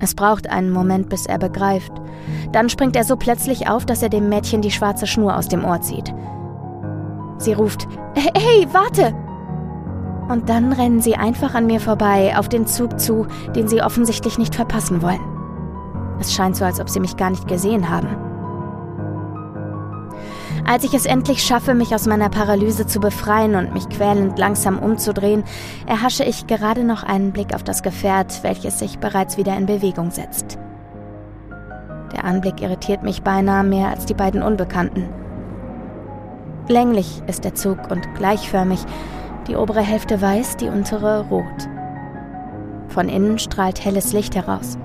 Es 0.00 0.16
braucht 0.16 0.50
einen 0.50 0.72
Moment, 0.72 1.08
bis 1.08 1.26
er 1.26 1.38
begreift. 1.38 1.92
Dann 2.50 2.68
springt 2.68 2.96
er 2.96 3.04
so 3.04 3.14
plötzlich 3.14 3.68
auf, 3.68 3.86
dass 3.86 4.02
er 4.02 4.08
dem 4.08 4.28
Mädchen 4.28 4.60
die 4.60 4.72
schwarze 4.72 5.06
Schnur 5.06 5.36
aus 5.36 5.46
dem 5.46 5.64
Ohr 5.64 5.80
zieht. 5.82 6.12
Sie 7.42 7.54
ruft, 7.54 7.88
Hey, 8.14 8.68
warte! 8.72 9.12
Und 10.28 10.48
dann 10.48 10.72
rennen 10.72 11.00
sie 11.00 11.16
einfach 11.16 11.54
an 11.54 11.66
mir 11.66 11.80
vorbei, 11.80 12.34
auf 12.38 12.48
den 12.48 12.68
Zug 12.68 13.00
zu, 13.00 13.26
den 13.56 13.66
sie 13.66 13.82
offensichtlich 13.82 14.38
nicht 14.38 14.54
verpassen 14.54 15.02
wollen. 15.02 15.20
Es 16.20 16.32
scheint 16.32 16.54
so, 16.54 16.64
als 16.64 16.80
ob 16.80 16.88
sie 16.88 17.00
mich 17.00 17.16
gar 17.16 17.30
nicht 17.30 17.48
gesehen 17.48 17.90
haben. 17.90 18.06
Als 20.64 20.84
ich 20.84 20.94
es 20.94 21.04
endlich 21.04 21.42
schaffe, 21.42 21.74
mich 21.74 21.92
aus 21.92 22.06
meiner 22.06 22.28
Paralyse 22.28 22.86
zu 22.86 23.00
befreien 23.00 23.56
und 23.56 23.74
mich 23.74 23.88
quälend 23.88 24.38
langsam 24.38 24.78
umzudrehen, 24.78 25.42
erhasche 25.86 26.22
ich 26.22 26.46
gerade 26.46 26.84
noch 26.84 27.02
einen 27.02 27.32
Blick 27.32 27.56
auf 27.56 27.64
das 27.64 27.82
Gefährt, 27.82 28.44
welches 28.44 28.78
sich 28.78 29.00
bereits 29.00 29.36
wieder 29.36 29.56
in 29.56 29.66
Bewegung 29.66 30.12
setzt. 30.12 30.58
Der 32.12 32.24
Anblick 32.24 32.62
irritiert 32.62 33.02
mich 33.02 33.22
beinahe 33.22 33.64
mehr 33.64 33.88
als 33.88 34.06
die 34.06 34.14
beiden 34.14 34.44
Unbekannten. 34.44 35.21
Länglich 36.72 37.22
ist 37.26 37.44
der 37.44 37.54
Zug 37.54 37.90
und 37.90 38.14
gleichförmig, 38.14 38.80
die 39.46 39.56
obere 39.56 39.82
Hälfte 39.82 40.22
weiß, 40.22 40.56
die 40.56 40.68
untere 40.68 41.28
rot. 41.28 41.68
Von 42.88 43.10
innen 43.10 43.38
strahlt 43.38 43.84
helles 43.84 44.14
Licht 44.14 44.34
heraus. 44.34 44.78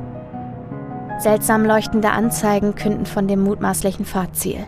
Seltsam 1.17 1.63
leuchtende 1.63 2.09
Anzeigen 2.09 2.75
künden 2.75 3.05
von 3.05 3.29
dem 3.29 3.41
mutmaßlichen 3.41 4.03
Fahrziel. 4.03 4.65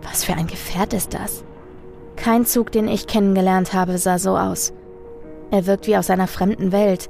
Was 0.00 0.24
für 0.24 0.32
ein 0.32 0.46
Gefährt 0.46 0.94
ist 0.94 1.12
das? 1.12 1.44
Kein 2.16 2.46
Zug, 2.46 2.72
den 2.72 2.88
ich 2.88 3.06
kennengelernt 3.06 3.74
habe, 3.74 3.98
sah 3.98 4.18
so 4.18 4.38
aus. 4.38 4.72
Er 5.50 5.66
wirkt 5.66 5.86
wie 5.88 5.98
aus 5.98 6.08
einer 6.08 6.26
fremden 6.26 6.72
Welt. 6.72 7.08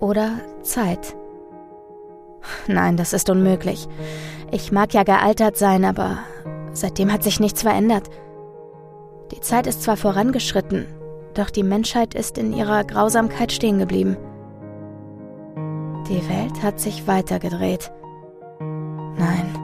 Oder 0.00 0.32
Zeit. 0.62 1.14
Nein, 2.66 2.96
das 2.96 3.12
ist 3.12 3.30
unmöglich. 3.30 3.86
Ich 4.50 4.72
mag 4.72 4.92
ja 4.92 5.04
gealtert 5.04 5.56
sein, 5.56 5.84
aber 5.84 6.18
seitdem 6.76 7.12
hat 7.12 7.22
sich 7.22 7.40
nichts 7.40 7.62
verändert. 7.62 8.08
Die 9.32 9.40
Zeit 9.40 9.66
ist 9.66 9.82
zwar 9.82 9.96
vorangeschritten, 9.96 10.86
doch 11.34 11.50
die 11.50 11.62
Menschheit 11.62 12.14
ist 12.14 12.38
in 12.38 12.52
ihrer 12.52 12.84
Grausamkeit 12.84 13.52
stehen 13.52 13.78
geblieben. 13.78 14.16
Die 16.08 16.22
Welt 16.28 16.62
hat 16.62 16.78
sich 16.78 17.08
weitergedreht. 17.08 17.90
Nein. 19.18 19.58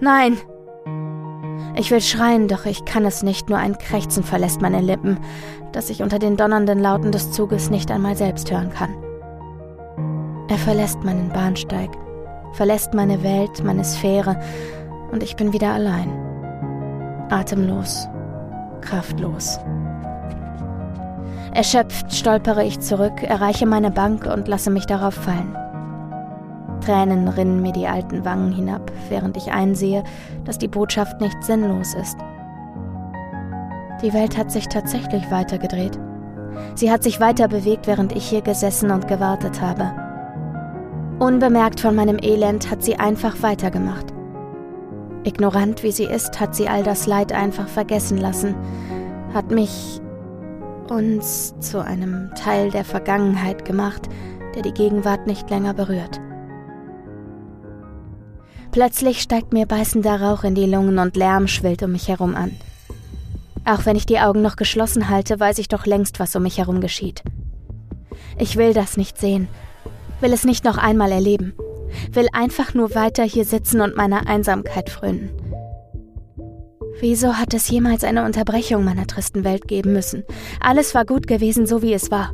Nein! 0.00 0.38
Ich 1.76 1.90
will 1.90 2.00
schreien, 2.00 2.48
doch 2.48 2.64
ich 2.66 2.84
kann 2.84 3.04
es 3.04 3.22
nicht, 3.22 3.48
nur 3.48 3.58
ein 3.58 3.78
Krächzen 3.78 4.24
verlässt 4.24 4.60
meine 4.60 4.80
Lippen, 4.80 5.18
das 5.72 5.90
ich 5.90 6.02
unter 6.02 6.18
den 6.18 6.36
donnernden 6.36 6.80
Lauten 6.80 7.12
des 7.12 7.30
Zuges 7.30 7.70
nicht 7.70 7.90
einmal 7.90 8.16
selbst 8.16 8.50
hören 8.50 8.70
kann. 8.70 8.94
Er 10.48 10.58
verlässt 10.58 11.04
meinen 11.04 11.28
Bahnsteig, 11.28 11.90
verlässt 12.52 12.94
meine 12.94 13.22
Welt, 13.22 13.62
meine 13.62 13.84
Sphäre, 13.84 14.40
und 15.10 15.22
ich 15.22 15.36
bin 15.36 15.52
wieder 15.52 15.72
allein. 15.72 16.10
Atemlos, 17.30 18.08
kraftlos. 18.80 19.58
Erschöpft 21.52 22.14
stolpere 22.14 22.64
ich 22.64 22.80
zurück, 22.80 23.22
erreiche 23.22 23.66
meine 23.66 23.90
Bank 23.90 24.26
und 24.26 24.48
lasse 24.48 24.70
mich 24.70 24.86
darauf 24.86 25.14
fallen. 25.14 25.56
Tränen 26.80 27.28
rinnen 27.28 27.62
mir 27.62 27.72
die 27.72 27.86
alten 27.86 28.24
Wangen 28.24 28.52
hinab, 28.52 28.92
während 29.08 29.36
ich 29.36 29.50
einsehe, 29.50 30.04
dass 30.44 30.58
die 30.58 30.68
Botschaft 30.68 31.20
nicht 31.20 31.42
sinnlos 31.42 31.94
ist. 31.94 32.16
Die 34.02 34.12
Welt 34.12 34.38
hat 34.38 34.52
sich 34.52 34.68
tatsächlich 34.68 35.30
weitergedreht. 35.30 35.98
Sie 36.74 36.90
hat 36.90 37.02
sich 37.02 37.20
weiter 37.20 37.48
bewegt, 37.48 37.86
während 37.86 38.14
ich 38.14 38.28
hier 38.28 38.42
gesessen 38.42 38.90
und 38.90 39.08
gewartet 39.08 39.60
habe. 39.60 39.92
Unbemerkt 41.18 41.80
von 41.80 41.96
meinem 41.96 42.18
Elend 42.22 42.70
hat 42.70 42.82
sie 42.84 42.96
einfach 42.96 43.42
weitergemacht. 43.42 44.06
Ignorant 45.24 45.82
wie 45.82 45.92
sie 45.92 46.04
ist, 46.04 46.40
hat 46.40 46.54
sie 46.54 46.68
all 46.68 46.82
das 46.82 47.06
Leid 47.06 47.32
einfach 47.32 47.68
vergessen 47.68 48.18
lassen, 48.18 48.54
hat 49.34 49.50
mich 49.50 50.00
uns 50.88 51.54
zu 51.60 51.84
einem 51.84 52.30
Teil 52.34 52.70
der 52.70 52.84
Vergangenheit 52.84 53.64
gemacht, 53.64 54.08
der 54.54 54.62
die 54.62 54.72
Gegenwart 54.72 55.26
nicht 55.26 55.50
länger 55.50 55.74
berührt. 55.74 56.20
Plötzlich 58.70 59.20
steigt 59.20 59.52
mir 59.52 59.66
beißender 59.66 60.20
Rauch 60.20 60.44
in 60.44 60.54
die 60.54 60.66
Lungen 60.66 60.98
und 60.98 61.16
Lärm 61.16 61.48
schwillt 61.48 61.82
um 61.82 61.92
mich 61.92 62.08
herum 62.08 62.34
an. 62.34 62.52
Auch 63.64 63.86
wenn 63.86 63.96
ich 63.96 64.06
die 64.06 64.20
Augen 64.20 64.40
noch 64.40 64.56
geschlossen 64.56 65.08
halte, 65.08 65.38
weiß 65.38 65.58
ich 65.58 65.68
doch 65.68 65.84
längst, 65.84 66.20
was 66.20 66.34
um 66.36 66.42
mich 66.42 66.58
herum 66.58 66.80
geschieht. 66.80 67.22
Ich 68.38 68.56
will 68.56 68.72
das 68.72 68.96
nicht 68.96 69.18
sehen, 69.18 69.48
will 70.20 70.32
es 70.32 70.44
nicht 70.44 70.64
noch 70.64 70.78
einmal 70.78 71.12
erleben, 71.12 71.54
will 72.12 72.28
einfach 72.32 72.74
nur 72.74 72.94
weiter 72.94 73.24
hier 73.24 73.44
sitzen 73.44 73.80
und 73.80 73.96
meiner 73.96 74.26
Einsamkeit 74.26 74.90
frönen. 74.90 75.30
Wieso 77.00 77.34
hat 77.34 77.54
es 77.54 77.68
jemals 77.68 78.02
eine 78.02 78.24
Unterbrechung 78.24 78.84
meiner 78.84 79.06
tristen 79.06 79.44
Welt 79.44 79.68
geben 79.68 79.92
müssen? 79.92 80.24
Alles 80.60 80.94
war 80.94 81.04
gut 81.04 81.28
gewesen, 81.28 81.66
so 81.66 81.80
wie 81.80 81.92
es 81.92 82.10
war. 82.10 82.32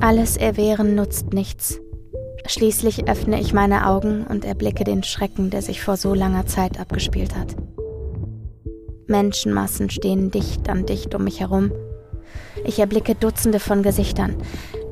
Alles 0.00 0.36
erwehren 0.36 0.94
nutzt 0.94 1.32
nichts. 1.32 1.80
Schließlich 2.46 3.08
öffne 3.08 3.40
ich 3.40 3.52
meine 3.52 3.86
Augen 3.86 4.26
und 4.26 4.44
erblicke 4.44 4.84
den 4.84 5.02
Schrecken, 5.02 5.50
der 5.50 5.62
sich 5.62 5.82
vor 5.82 5.96
so 5.96 6.14
langer 6.14 6.46
Zeit 6.46 6.80
abgespielt 6.80 7.36
hat. 7.36 7.54
Menschenmassen 9.08 9.90
stehen 9.90 10.30
dicht 10.30 10.68
an 10.68 10.86
dicht 10.86 11.14
um 11.14 11.24
mich 11.24 11.40
herum. 11.40 11.72
Ich 12.64 12.78
erblicke 12.78 13.14
Dutzende 13.14 13.58
von 13.58 13.82
Gesichtern, 13.82 14.36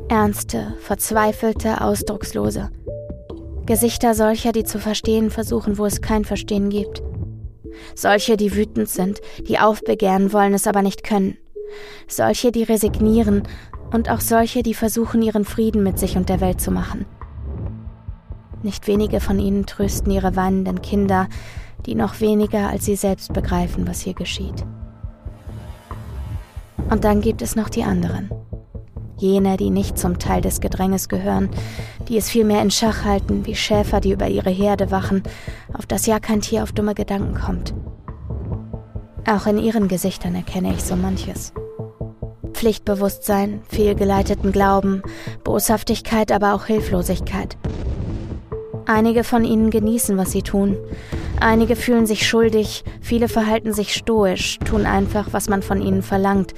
ernste, 0.09 0.75
verzweifelte, 0.81 1.81
ausdruckslose. 1.81 2.71
Gesichter 3.67 4.15
solcher, 4.15 4.53
die 4.53 4.65
zu 4.65 4.79
verstehen 4.79 5.31
versuchen, 5.31 5.77
wo 5.77 5.85
es 5.85 6.01
kein 6.01 6.25
Verstehen 6.25 6.71
gibt. 6.71 7.03
Solche, 7.95 8.37
die 8.37 8.55
wütend 8.55 8.89
sind, 8.89 9.21
die 9.47 9.59
aufbegehren 9.59 10.33
wollen, 10.33 10.55
es 10.55 10.67
aber 10.67 10.83
nicht 10.83 11.05
können. 11.05 11.37
Solche, 12.07 12.51
die 12.51 12.63
resignieren 12.63 13.43
und 13.93 14.11
auch 14.11 14.21
solche, 14.21 14.63
die 14.63 14.75
versuchen, 14.75 15.21
ihren 15.21 15.45
Frieden 15.45 15.83
mit 15.83 15.99
sich 15.99 16.17
und 16.17 16.29
der 16.31 16.41
Welt 16.41 16.61
zu 16.61 16.71
machen. 16.71 17.05
Nicht 18.63 18.87
wenige 18.87 19.21
von 19.21 19.39
ihnen 19.39 19.67
trösten 19.67 20.11
ihre 20.11 20.35
weinenden 20.35 20.81
Kinder, 20.81 21.29
die 21.87 21.95
noch 21.95 22.21
weniger 22.21 22.69
als 22.69 22.87
sie 22.87 22.97
selbst 22.97 23.33
begreifen, 23.33 23.87
was 23.87 24.01
hier 24.01 24.15
geschieht. 24.15 24.65
Und 26.91 27.05
dann 27.05 27.21
gibt 27.21 27.43
es 27.43 27.55
noch 27.55 27.69
die 27.69 27.85
anderen 27.85 28.31
jene, 29.19 29.57
die 29.57 29.71
nicht 29.71 29.99
zum 29.99 30.19
Teil 30.19 30.41
des 30.41 30.61
Gedränges 30.61 31.09
gehören, 31.09 31.51
die 32.09 32.17
es 32.17 32.31
vielmehr 32.31 32.63
in 32.63 32.71
Schach 32.71 33.05
halten, 33.05 33.45
wie 33.47 33.55
Schäfer, 33.55 34.01
die 34.01 34.13
über 34.13 34.29
ihre 34.29 34.51
Herde 34.51 34.91
wachen, 34.91 35.23
auf 35.73 35.87
das 35.87 36.07
ja 36.07 36.21
kein 36.21 36.41
Tier 36.41 36.63
auf 36.63 36.73
dumme 36.73 36.95
Gedanken 36.95 37.35
kommt. 37.35 37.75
Auch 39.29 39.47
in 39.47 39.59
ihren 39.59 39.89
Gesichtern 39.89 40.35
erkenne 40.35 40.73
ich 40.73 40.83
so 40.83 40.97
manches. 40.97 41.53
Pflichtbewusstsein, 42.53 43.61
fehlgeleiteten 43.69 44.53
Glauben, 44.53 45.03
Boshaftigkeit, 45.45 46.33
aber 46.33 46.55
auch 46.55 46.65
Hilflosigkeit. 46.65 47.57
Einige 48.87 49.23
von 49.23 49.45
ihnen 49.45 49.71
genießen, 49.71 50.17
was 50.17 50.33
sie 50.33 50.43
tun, 50.43 50.77
Einige 51.41 51.77
fühlen 51.77 52.07
sich 52.07 52.27
schuldig, 52.27 52.85
viele 53.01 53.29
verhalten 53.29 53.73
sich 53.73 53.95
stoisch, 53.95 54.59
tun 54.59 54.87
einfach, 54.87 55.29
was 55.33 55.49
man 55.49 55.63
von 55.63 55.81
ihnen 55.81 56.03
verlangt, 56.03 56.53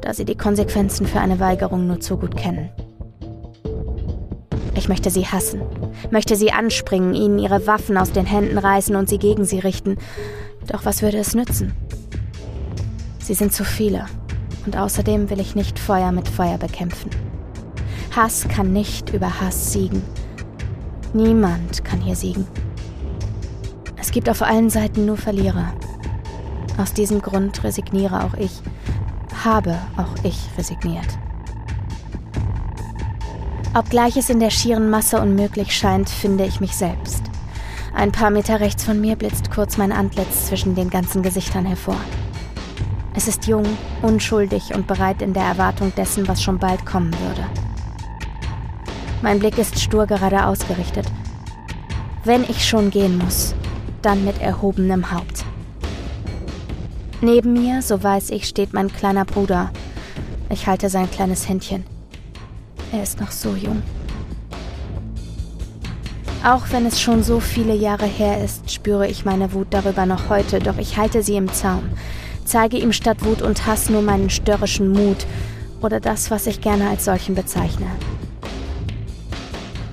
da 0.00 0.12
sie 0.12 0.24
die 0.24 0.36
Konsequenzen 0.36 1.06
für 1.06 1.20
eine 1.20 1.38
Weigerung 1.38 1.86
nur 1.86 2.00
zu 2.00 2.16
gut 2.16 2.36
kennen. 2.36 2.70
Ich 4.76 4.88
möchte 4.88 5.10
sie 5.10 5.26
hassen, 5.26 5.62
möchte 6.10 6.34
sie 6.34 6.50
anspringen, 6.50 7.14
ihnen 7.14 7.38
ihre 7.38 7.66
Waffen 7.66 7.96
aus 7.96 8.10
den 8.10 8.26
Händen 8.26 8.58
reißen 8.58 8.96
und 8.96 9.08
sie 9.08 9.18
gegen 9.18 9.44
sie 9.44 9.60
richten. 9.60 9.98
Doch 10.66 10.84
was 10.84 11.00
würde 11.00 11.18
es 11.18 11.34
nützen? 11.34 11.72
Sie 13.20 13.34
sind 13.34 13.52
zu 13.52 13.64
viele. 13.64 14.06
Und 14.66 14.76
außerdem 14.76 15.30
will 15.30 15.40
ich 15.40 15.54
nicht 15.54 15.78
Feuer 15.78 16.10
mit 16.10 16.28
Feuer 16.28 16.58
bekämpfen. 16.58 17.10
Hass 18.16 18.46
kann 18.48 18.72
nicht 18.72 19.12
über 19.12 19.40
Hass 19.40 19.72
siegen. 19.72 20.02
Niemand 21.12 21.84
kann 21.84 22.00
hier 22.00 22.16
siegen. 22.16 22.46
Es 24.04 24.10
gibt 24.10 24.28
auf 24.28 24.42
allen 24.42 24.68
Seiten 24.68 25.06
nur 25.06 25.16
Verlierer. 25.16 25.72
Aus 26.76 26.92
diesem 26.92 27.22
Grund 27.22 27.64
resigniere 27.64 28.22
auch 28.22 28.34
ich, 28.34 28.52
habe 29.42 29.78
auch 29.96 30.22
ich 30.22 30.38
resigniert. 30.58 31.06
Obgleich 33.72 34.18
es 34.18 34.28
in 34.28 34.40
der 34.40 34.50
schieren 34.50 34.90
Masse 34.90 35.18
unmöglich 35.18 35.74
scheint, 35.74 36.10
finde 36.10 36.44
ich 36.44 36.60
mich 36.60 36.76
selbst. 36.76 37.22
Ein 37.94 38.12
paar 38.12 38.28
Meter 38.28 38.60
rechts 38.60 38.84
von 38.84 39.00
mir 39.00 39.16
blitzt 39.16 39.50
kurz 39.50 39.78
mein 39.78 39.90
Antlitz 39.90 40.48
zwischen 40.48 40.74
den 40.74 40.90
ganzen 40.90 41.22
Gesichtern 41.22 41.64
hervor. 41.64 41.96
Es 43.14 43.26
ist 43.26 43.46
jung, 43.46 43.64
unschuldig 44.02 44.74
und 44.74 44.86
bereit 44.86 45.22
in 45.22 45.32
der 45.32 45.44
Erwartung 45.44 45.94
dessen, 45.96 46.28
was 46.28 46.42
schon 46.42 46.58
bald 46.58 46.84
kommen 46.84 47.14
würde. 47.26 47.46
Mein 49.22 49.38
Blick 49.38 49.56
ist 49.56 49.80
stur 49.80 50.06
gerade 50.06 50.44
ausgerichtet. 50.44 51.06
Wenn 52.22 52.42
ich 52.44 52.68
schon 52.68 52.90
gehen 52.90 53.16
muss, 53.16 53.54
dann 54.04 54.24
mit 54.24 54.40
erhobenem 54.40 55.10
Haupt. 55.10 55.44
Neben 57.20 57.52
mir, 57.54 57.80
so 57.80 58.02
weiß 58.02 58.30
ich, 58.30 58.46
steht 58.46 58.74
mein 58.74 58.92
kleiner 58.92 59.24
Bruder. 59.24 59.70
Ich 60.50 60.66
halte 60.66 60.88
sein 60.88 61.10
kleines 61.10 61.48
Händchen. 61.48 61.84
Er 62.92 63.02
ist 63.02 63.20
noch 63.20 63.30
so 63.30 63.54
jung. 63.54 63.82
Auch 66.44 66.64
wenn 66.70 66.84
es 66.84 67.00
schon 67.00 67.22
so 67.22 67.40
viele 67.40 67.74
Jahre 67.74 68.04
her 68.04 68.44
ist, 68.44 68.70
spüre 68.70 69.08
ich 69.08 69.24
meine 69.24 69.54
Wut 69.54 69.68
darüber 69.70 70.04
noch 70.04 70.28
heute, 70.28 70.58
doch 70.58 70.76
ich 70.76 70.98
halte 70.98 71.22
sie 71.22 71.36
im 71.36 71.50
Zaum, 71.50 71.84
zeige 72.44 72.76
ihm 72.76 72.92
statt 72.92 73.24
Wut 73.24 73.40
und 73.40 73.66
Hass 73.66 73.88
nur 73.88 74.02
meinen 74.02 74.28
störrischen 74.28 74.92
Mut 74.92 75.24
oder 75.80 76.00
das, 76.00 76.30
was 76.30 76.46
ich 76.46 76.60
gerne 76.60 76.90
als 76.90 77.06
solchen 77.06 77.34
bezeichne. 77.34 77.86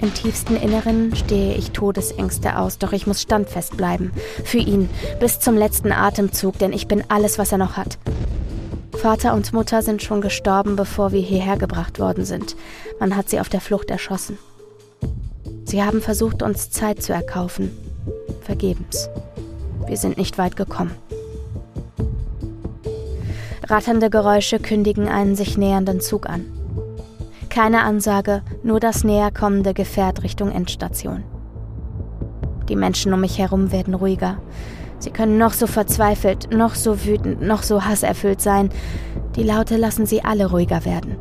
Im 0.01 0.13
tiefsten 0.15 0.55
Inneren 0.55 1.15
stehe 1.15 1.53
ich 1.53 1.71
Todesängste 1.71 2.57
aus, 2.57 2.79
doch 2.79 2.91
ich 2.91 3.05
muss 3.05 3.21
standfest 3.21 3.77
bleiben. 3.77 4.11
Für 4.43 4.57
ihn, 4.57 4.89
bis 5.19 5.39
zum 5.39 5.55
letzten 5.55 5.91
Atemzug, 5.91 6.57
denn 6.57 6.73
ich 6.73 6.87
bin 6.87 7.03
alles, 7.07 7.37
was 7.37 7.51
er 7.51 7.59
noch 7.59 7.77
hat. 7.77 7.99
Vater 8.93 9.33
und 9.33 9.53
Mutter 9.53 9.83
sind 9.83 10.01
schon 10.01 10.21
gestorben, 10.21 10.75
bevor 10.75 11.11
wir 11.11 11.21
hierher 11.21 11.57
gebracht 11.57 11.99
worden 11.99 12.25
sind. 12.25 12.55
Man 12.99 13.15
hat 13.15 13.29
sie 13.29 13.39
auf 13.39 13.49
der 13.49 13.61
Flucht 13.61 13.91
erschossen. 13.91 14.37
Sie 15.65 15.83
haben 15.83 16.01
versucht, 16.01 16.41
uns 16.41 16.71
Zeit 16.71 17.01
zu 17.01 17.13
erkaufen. 17.13 17.71
Vergebens. 18.41 19.07
Wir 19.87 19.97
sind 19.97 20.17
nicht 20.17 20.37
weit 20.37 20.55
gekommen. 20.55 20.91
Ratternde 23.67 24.09
Geräusche 24.09 24.59
kündigen 24.59 25.07
einen 25.07 25.35
sich 25.35 25.57
nähernden 25.57 26.01
Zug 26.01 26.27
an. 26.27 26.45
Keine 27.51 27.83
Ansage, 27.83 28.43
nur 28.63 28.79
das 28.79 29.03
näher 29.03 29.29
kommende 29.29 29.73
Gefährt 29.73 30.23
Richtung 30.23 30.51
Endstation. 30.51 31.25
Die 32.69 32.77
Menschen 32.77 33.13
um 33.13 33.19
mich 33.19 33.39
herum 33.39 33.73
werden 33.73 33.93
ruhiger. 33.93 34.37
Sie 34.99 35.11
können 35.11 35.37
noch 35.37 35.51
so 35.51 35.67
verzweifelt, 35.67 36.55
noch 36.55 36.75
so 36.75 37.03
wütend, 37.03 37.41
noch 37.41 37.63
so 37.63 37.83
hasserfüllt 37.83 38.39
sein. 38.39 38.69
Die 39.35 39.43
Laute 39.43 39.75
lassen 39.75 40.05
sie 40.05 40.23
alle 40.23 40.49
ruhiger 40.49 40.85
werden. 40.85 41.17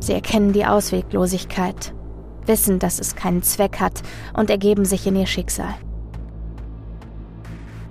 Sie 0.00 0.12
erkennen 0.12 0.52
die 0.52 0.66
Ausweglosigkeit, 0.66 1.94
wissen, 2.44 2.78
dass 2.78 2.98
es 2.98 3.16
keinen 3.16 3.42
Zweck 3.42 3.80
hat 3.80 4.02
und 4.34 4.50
ergeben 4.50 4.84
sich 4.84 5.06
in 5.06 5.16
ihr 5.16 5.26
Schicksal. 5.26 5.76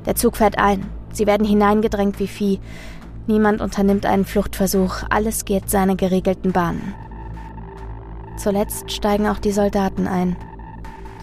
Der 0.05 0.13
Zug 0.13 0.37
fährt 0.37 0.59
ein. 0.59 0.85
Sie 1.11 1.25
werden 1.25 1.47
hineingedrängt 1.47 2.19
wie 2.19 2.27
Vieh. 2.27 2.59
Niemand 3.25 3.61
unternimmt 3.61 4.05
einen 4.05 4.25
Fluchtversuch. 4.25 4.97
Alles 5.09 5.43
geht 5.43 5.71
seine 5.71 5.95
geregelten 5.95 6.51
Bahnen. 6.51 6.93
Zuletzt 8.37 8.91
steigen 8.91 9.27
auch 9.27 9.39
die 9.39 9.51
Soldaten 9.51 10.07
ein. 10.07 10.35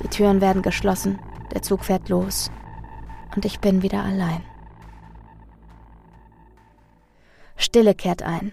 Die 0.03 0.09
Türen 0.09 0.41
werden 0.41 0.63
geschlossen. 0.63 1.19
Der 1.53 1.63
Zug 1.63 1.85
fährt 1.85 2.09
los 2.09 2.51
und 3.35 3.45
ich 3.45 3.61
bin 3.61 3.83
wieder 3.83 4.03
allein. 4.03 4.43
Stille 7.57 7.95
kehrt 7.95 8.23
ein. 8.23 8.53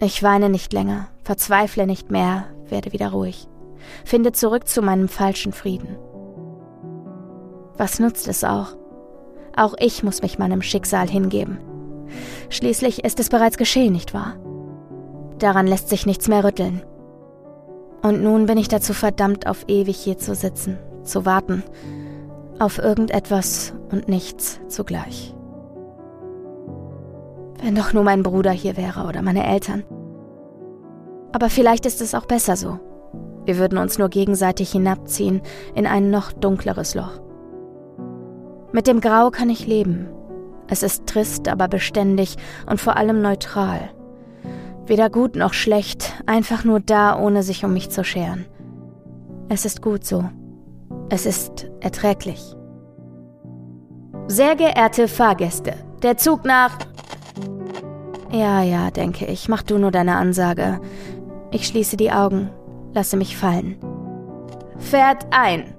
Ich 0.00 0.22
weine 0.22 0.48
nicht 0.48 0.72
länger, 0.72 1.08
verzweifle 1.24 1.86
nicht 1.86 2.10
mehr, 2.10 2.46
werde 2.68 2.92
wieder 2.92 3.10
ruhig, 3.10 3.48
finde 4.04 4.32
zurück 4.32 4.66
zu 4.66 4.82
meinem 4.82 5.08
falschen 5.08 5.52
Frieden. 5.52 5.98
Was 7.76 7.98
nutzt 7.98 8.28
es 8.28 8.44
auch? 8.44 8.76
Auch 9.56 9.74
ich 9.78 10.02
muss 10.02 10.22
mich 10.22 10.38
meinem 10.38 10.62
Schicksal 10.62 11.08
hingeben. 11.08 11.58
Schließlich 12.48 13.04
ist 13.04 13.20
es 13.20 13.28
bereits 13.28 13.58
geschehen, 13.58 13.92
nicht 13.92 14.14
wahr? 14.14 14.36
Daran 15.38 15.66
lässt 15.66 15.88
sich 15.88 16.06
nichts 16.06 16.28
mehr 16.28 16.44
rütteln. 16.44 16.82
Und 18.02 18.22
nun 18.22 18.46
bin 18.46 18.58
ich 18.58 18.68
dazu 18.68 18.94
verdammt, 18.94 19.46
auf 19.46 19.64
ewig 19.68 19.96
hier 19.96 20.16
zu 20.16 20.34
sitzen, 20.34 20.78
zu 21.02 21.26
warten, 21.26 21.62
auf 22.58 22.78
irgendetwas 22.78 23.74
und 23.90 24.08
nichts 24.08 24.60
zugleich. 24.68 25.34
Wenn 27.62 27.74
doch 27.74 27.92
nur 27.92 28.04
mein 28.04 28.22
Bruder 28.22 28.52
hier 28.52 28.76
wäre 28.76 29.06
oder 29.06 29.20
meine 29.22 29.46
Eltern. 29.46 29.84
Aber 31.32 31.50
vielleicht 31.50 31.84
ist 31.86 32.00
es 32.00 32.14
auch 32.14 32.26
besser 32.26 32.56
so. 32.56 32.80
Wir 33.44 33.58
würden 33.58 33.78
uns 33.78 33.98
nur 33.98 34.08
gegenseitig 34.08 34.72
hinabziehen 34.72 35.42
in 35.74 35.86
ein 35.86 36.10
noch 36.10 36.32
dunkleres 36.32 36.94
Loch. 36.94 37.20
Mit 38.72 38.86
dem 38.86 39.00
Grau 39.00 39.30
kann 39.30 39.50
ich 39.50 39.66
leben. 39.66 40.08
Es 40.68 40.82
ist 40.82 41.06
trist, 41.06 41.48
aber 41.48 41.68
beständig 41.68 42.36
und 42.68 42.80
vor 42.80 42.96
allem 42.96 43.20
neutral. 43.20 43.90
Weder 44.86 45.10
gut 45.10 45.36
noch 45.36 45.52
schlecht, 45.52 46.14
einfach 46.26 46.64
nur 46.64 46.80
da, 46.80 47.18
ohne 47.18 47.42
sich 47.42 47.64
um 47.64 47.72
mich 47.72 47.90
zu 47.90 48.04
scheren. 48.04 48.46
Es 49.48 49.64
ist 49.64 49.82
gut 49.82 50.04
so. 50.04 50.24
Es 51.08 51.26
ist 51.26 51.70
erträglich. 51.80 52.54
Sehr 54.28 54.54
geehrte 54.56 55.08
Fahrgäste, 55.08 55.74
der 56.02 56.16
Zug 56.16 56.44
nach... 56.44 56.78
Ja, 58.30 58.62
ja, 58.62 58.92
denke 58.92 59.26
ich, 59.26 59.48
mach 59.48 59.62
du 59.62 59.78
nur 59.78 59.90
deine 59.90 60.16
Ansage. 60.16 60.80
Ich 61.50 61.66
schließe 61.66 61.96
die 61.96 62.12
Augen, 62.12 62.50
lasse 62.94 63.16
mich 63.16 63.36
fallen. 63.36 63.76
Fährt 64.78 65.26
ein. 65.32 65.74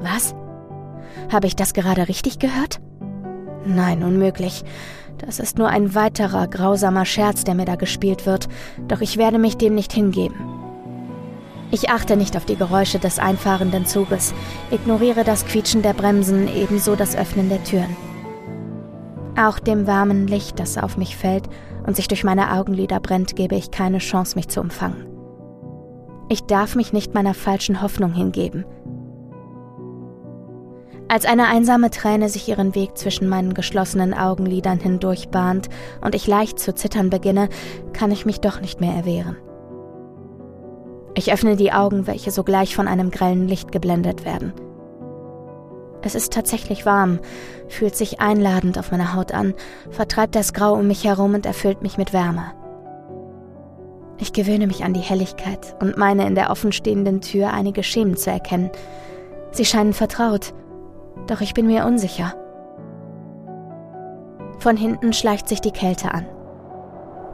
Was? 0.00 0.34
Habe 1.32 1.48
ich 1.48 1.56
das 1.56 1.74
gerade 1.74 2.08
richtig 2.08 2.38
gehört? 2.38 2.80
Nein, 3.64 4.02
unmöglich. 4.02 4.64
Das 5.24 5.38
ist 5.38 5.56
nur 5.56 5.68
ein 5.68 5.94
weiterer 5.94 6.48
grausamer 6.48 7.04
Scherz, 7.04 7.44
der 7.44 7.54
mir 7.54 7.64
da 7.64 7.76
gespielt 7.76 8.26
wird, 8.26 8.48
doch 8.88 9.00
ich 9.00 9.16
werde 9.16 9.38
mich 9.38 9.56
dem 9.56 9.74
nicht 9.74 9.92
hingeben. 9.92 10.36
Ich 11.70 11.88
achte 11.88 12.16
nicht 12.16 12.36
auf 12.36 12.44
die 12.44 12.56
Geräusche 12.56 12.98
des 12.98 13.18
einfahrenden 13.18 13.86
Zuges, 13.86 14.34
ignoriere 14.70 15.24
das 15.24 15.46
Quietschen 15.46 15.80
der 15.80 15.94
Bremsen, 15.94 16.48
ebenso 16.48 16.96
das 16.96 17.16
Öffnen 17.16 17.48
der 17.48 17.64
Türen. 17.64 17.96
Auch 19.38 19.58
dem 19.58 19.86
warmen 19.86 20.26
Licht, 20.26 20.58
das 20.58 20.76
auf 20.76 20.98
mich 20.98 21.16
fällt 21.16 21.48
und 21.86 21.96
sich 21.96 22.08
durch 22.08 22.24
meine 22.24 22.52
Augenlider 22.52 23.00
brennt, 23.00 23.36
gebe 23.36 23.54
ich 23.54 23.70
keine 23.70 23.98
Chance, 23.98 24.36
mich 24.36 24.48
zu 24.48 24.60
umfangen. 24.60 25.06
Ich 26.28 26.42
darf 26.44 26.74
mich 26.74 26.92
nicht 26.92 27.14
meiner 27.14 27.34
falschen 27.34 27.80
Hoffnung 27.80 28.12
hingeben. 28.12 28.64
Als 31.12 31.26
eine 31.26 31.48
einsame 31.48 31.90
Träne 31.90 32.30
sich 32.30 32.48
ihren 32.48 32.74
Weg 32.74 32.96
zwischen 32.96 33.28
meinen 33.28 33.52
geschlossenen 33.52 34.14
Augenlidern 34.14 34.80
hindurch 34.80 35.28
bahnt 35.28 35.68
und 36.00 36.14
ich 36.14 36.26
leicht 36.26 36.58
zu 36.58 36.74
zittern 36.74 37.10
beginne, 37.10 37.50
kann 37.92 38.10
ich 38.10 38.24
mich 38.24 38.40
doch 38.40 38.62
nicht 38.62 38.80
mehr 38.80 38.94
erwehren. 38.94 39.36
Ich 41.14 41.30
öffne 41.30 41.56
die 41.56 41.70
Augen, 41.70 42.06
welche 42.06 42.30
sogleich 42.30 42.74
von 42.74 42.88
einem 42.88 43.10
grellen 43.10 43.46
Licht 43.46 43.72
geblendet 43.72 44.24
werden. 44.24 44.54
Es 46.00 46.14
ist 46.14 46.32
tatsächlich 46.32 46.86
warm, 46.86 47.20
fühlt 47.68 47.94
sich 47.94 48.22
einladend 48.22 48.78
auf 48.78 48.90
meiner 48.90 49.14
Haut 49.14 49.32
an, 49.32 49.52
vertreibt 49.90 50.34
das 50.34 50.54
Grau 50.54 50.72
um 50.72 50.86
mich 50.86 51.04
herum 51.04 51.34
und 51.34 51.44
erfüllt 51.44 51.82
mich 51.82 51.98
mit 51.98 52.14
Wärme. 52.14 52.52
Ich 54.16 54.32
gewöhne 54.32 54.66
mich 54.66 54.82
an 54.82 54.94
die 54.94 55.00
Helligkeit 55.00 55.76
und 55.78 55.98
meine 55.98 56.26
in 56.26 56.36
der 56.36 56.48
offenstehenden 56.48 57.20
Tür 57.20 57.52
einige 57.52 57.82
Schemen 57.82 58.16
zu 58.16 58.30
erkennen. 58.30 58.70
Sie 59.50 59.66
scheinen 59.66 59.92
vertraut, 59.92 60.54
doch 61.26 61.40
ich 61.40 61.54
bin 61.54 61.66
mir 61.66 61.86
unsicher. 61.86 62.34
Von 64.58 64.76
hinten 64.76 65.12
schleicht 65.12 65.48
sich 65.48 65.60
die 65.60 65.72
Kälte 65.72 66.12
an. 66.12 66.26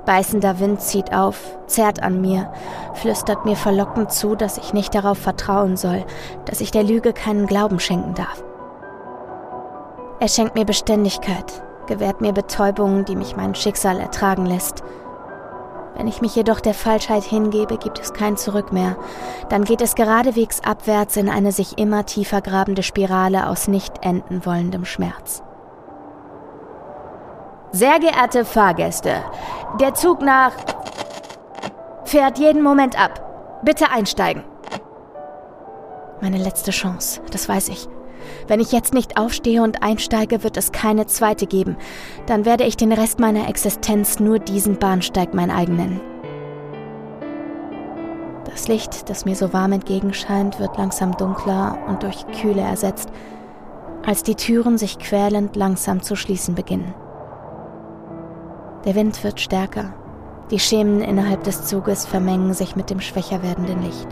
Beißender 0.07 0.59
Wind 0.59 0.81
zieht 0.81 1.14
auf, 1.14 1.59
zerrt 1.66 2.03
an 2.03 2.22
mir, 2.22 2.51
flüstert 2.95 3.45
mir 3.45 3.57
verlockend 3.57 4.11
zu, 4.11 4.37
dass 4.37 4.57
ich 4.57 4.72
nicht 4.72 4.95
darauf 4.95 5.18
vertrauen 5.18 5.76
soll, 5.76 6.05
dass 6.47 6.62
ich 6.62 6.70
der 6.70 6.83
Lüge 6.83 7.12
keinen 7.12 7.47
Glauben 7.47 7.79
schenken 7.79 8.14
darf. 8.14 8.43
Er 10.20 10.29
schenkt 10.29 10.55
mir 10.55 10.64
Beständigkeit, 10.64 11.62
gewährt 11.87 12.22
mir 12.22 12.33
Betäubungen, 12.33 13.05
die 13.05 13.16
mich 13.16 13.37
mein 13.37 13.55
Schicksal 13.55 14.01
ertragen 14.01 14.47
lässt. 14.47 14.83
Wenn 15.97 16.07
ich 16.07 16.20
mich 16.20 16.34
jedoch 16.36 16.61
der 16.61 16.74
Falschheit 16.74 17.24
hingebe, 17.24 17.76
gibt 17.76 17.99
es 17.99 18.12
kein 18.12 18.36
Zurück 18.36 18.72
mehr. 18.72 18.97
Dann 19.49 19.64
geht 19.64 19.80
es 19.80 19.95
geradewegs 19.95 20.61
abwärts 20.64 21.16
in 21.16 21.28
eine 21.28 21.53
sich 21.53 21.78
immer 21.78 22.07
tiefer 22.07 22.41
grabende 22.41 22.82
Spirale 22.82 23.49
aus 23.49 23.68
nicht 23.68 24.05
enden 24.05 24.47
wollendem 24.47 24.84
Schmerz. 24.84 25.43
Sehr 27.72 27.99
geehrte 27.99 28.45
Fahrgäste, 28.45 29.22
der 29.80 29.95
Zug 29.95 30.22
nach 30.22 30.53
fährt 32.05 32.39
jeden 32.39 32.62
Moment 32.62 32.99
ab. 32.99 33.61
Bitte 33.62 33.91
einsteigen. 33.91 34.45
Meine 36.20 36.39
letzte 36.39 36.70
Chance, 36.70 37.20
das 37.30 37.49
weiß 37.49 37.68
ich. 37.68 37.89
Wenn 38.47 38.61
ich 38.61 38.73
jetzt 38.73 38.95
nicht 38.95 39.19
aufstehe 39.19 39.62
und 39.62 39.83
einsteige, 39.83 40.43
wird 40.43 40.57
es 40.57 40.73
keine 40.73 41.07
zweite 41.07 41.47
geben. 41.47 41.77
Dann 42.27 42.45
werde 42.45 42.64
ich 42.64 42.77
den 42.77 42.93
Rest 42.93 43.21
meiner 43.21 43.49
Existenz 43.49 44.21
nur 44.21 44.39
diesen 44.39 44.79
Bahnsteig 44.79 45.35
mein 45.35 45.51
eigen 45.51 45.77
nennen. 45.77 46.01
Das 48.45 48.66
Licht, 48.66 49.09
das 49.09 49.25
mir 49.25 49.37
so 49.37 49.53
warm 49.53 49.73
entgegenscheint, 49.73 50.59
wird 50.59 50.77
langsam 50.79 51.16
dunkler 51.16 51.79
und 51.87 52.03
durch 52.03 52.27
Kühle 52.41 52.62
ersetzt, 52.62 53.09
als 54.05 54.23
die 54.23 54.35
Türen 54.35 54.79
sich 54.79 54.99
quälend 54.99 55.55
langsam 55.55 56.03
zu 56.03 56.16
schließen 56.16 56.55
beginnen. 56.55 56.95
Der 58.85 58.95
Wind 58.95 59.23
wird 59.23 59.41
stärker. 59.41 59.95
Die 60.51 60.59
Schemen 60.59 61.03
innerhalb 61.03 61.45
des 61.45 61.66
Zuges 61.66 62.07
vermengen 62.07 62.55
sich 62.55 62.75
mit 62.75 62.91
dem 62.91 63.01
schwächer 63.01 63.43
werdenden 63.43 63.83
Licht. 63.83 64.09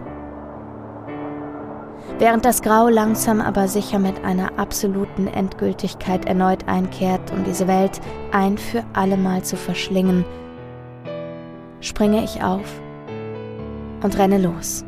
Während 2.18 2.46
das 2.46 2.62
Grau 2.62 2.88
langsam 2.88 3.42
aber 3.42 3.68
sicher 3.68 3.98
mit 3.98 4.24
einer 4.24 4.58
absoluten 4.58 5.26
Endgültigkeit 5.26 6.24
erneut 6.24 6.66
einkehrt, 6.66 7.30
um 7.30 7.44
diese 7.44 7.68
Welt 7.68 8.00
ein 8.32 8.56
für 8.56 8.82
allemal 8.94 9.42
zu 9.42 9.58
verschlingen, 9.58 10.24
springe 11.80 12.24
ich 12.24 12.42
auf 12.42 12.80
und 14.02 14.16
renne 14.16 14.38
los. 14.38 14.85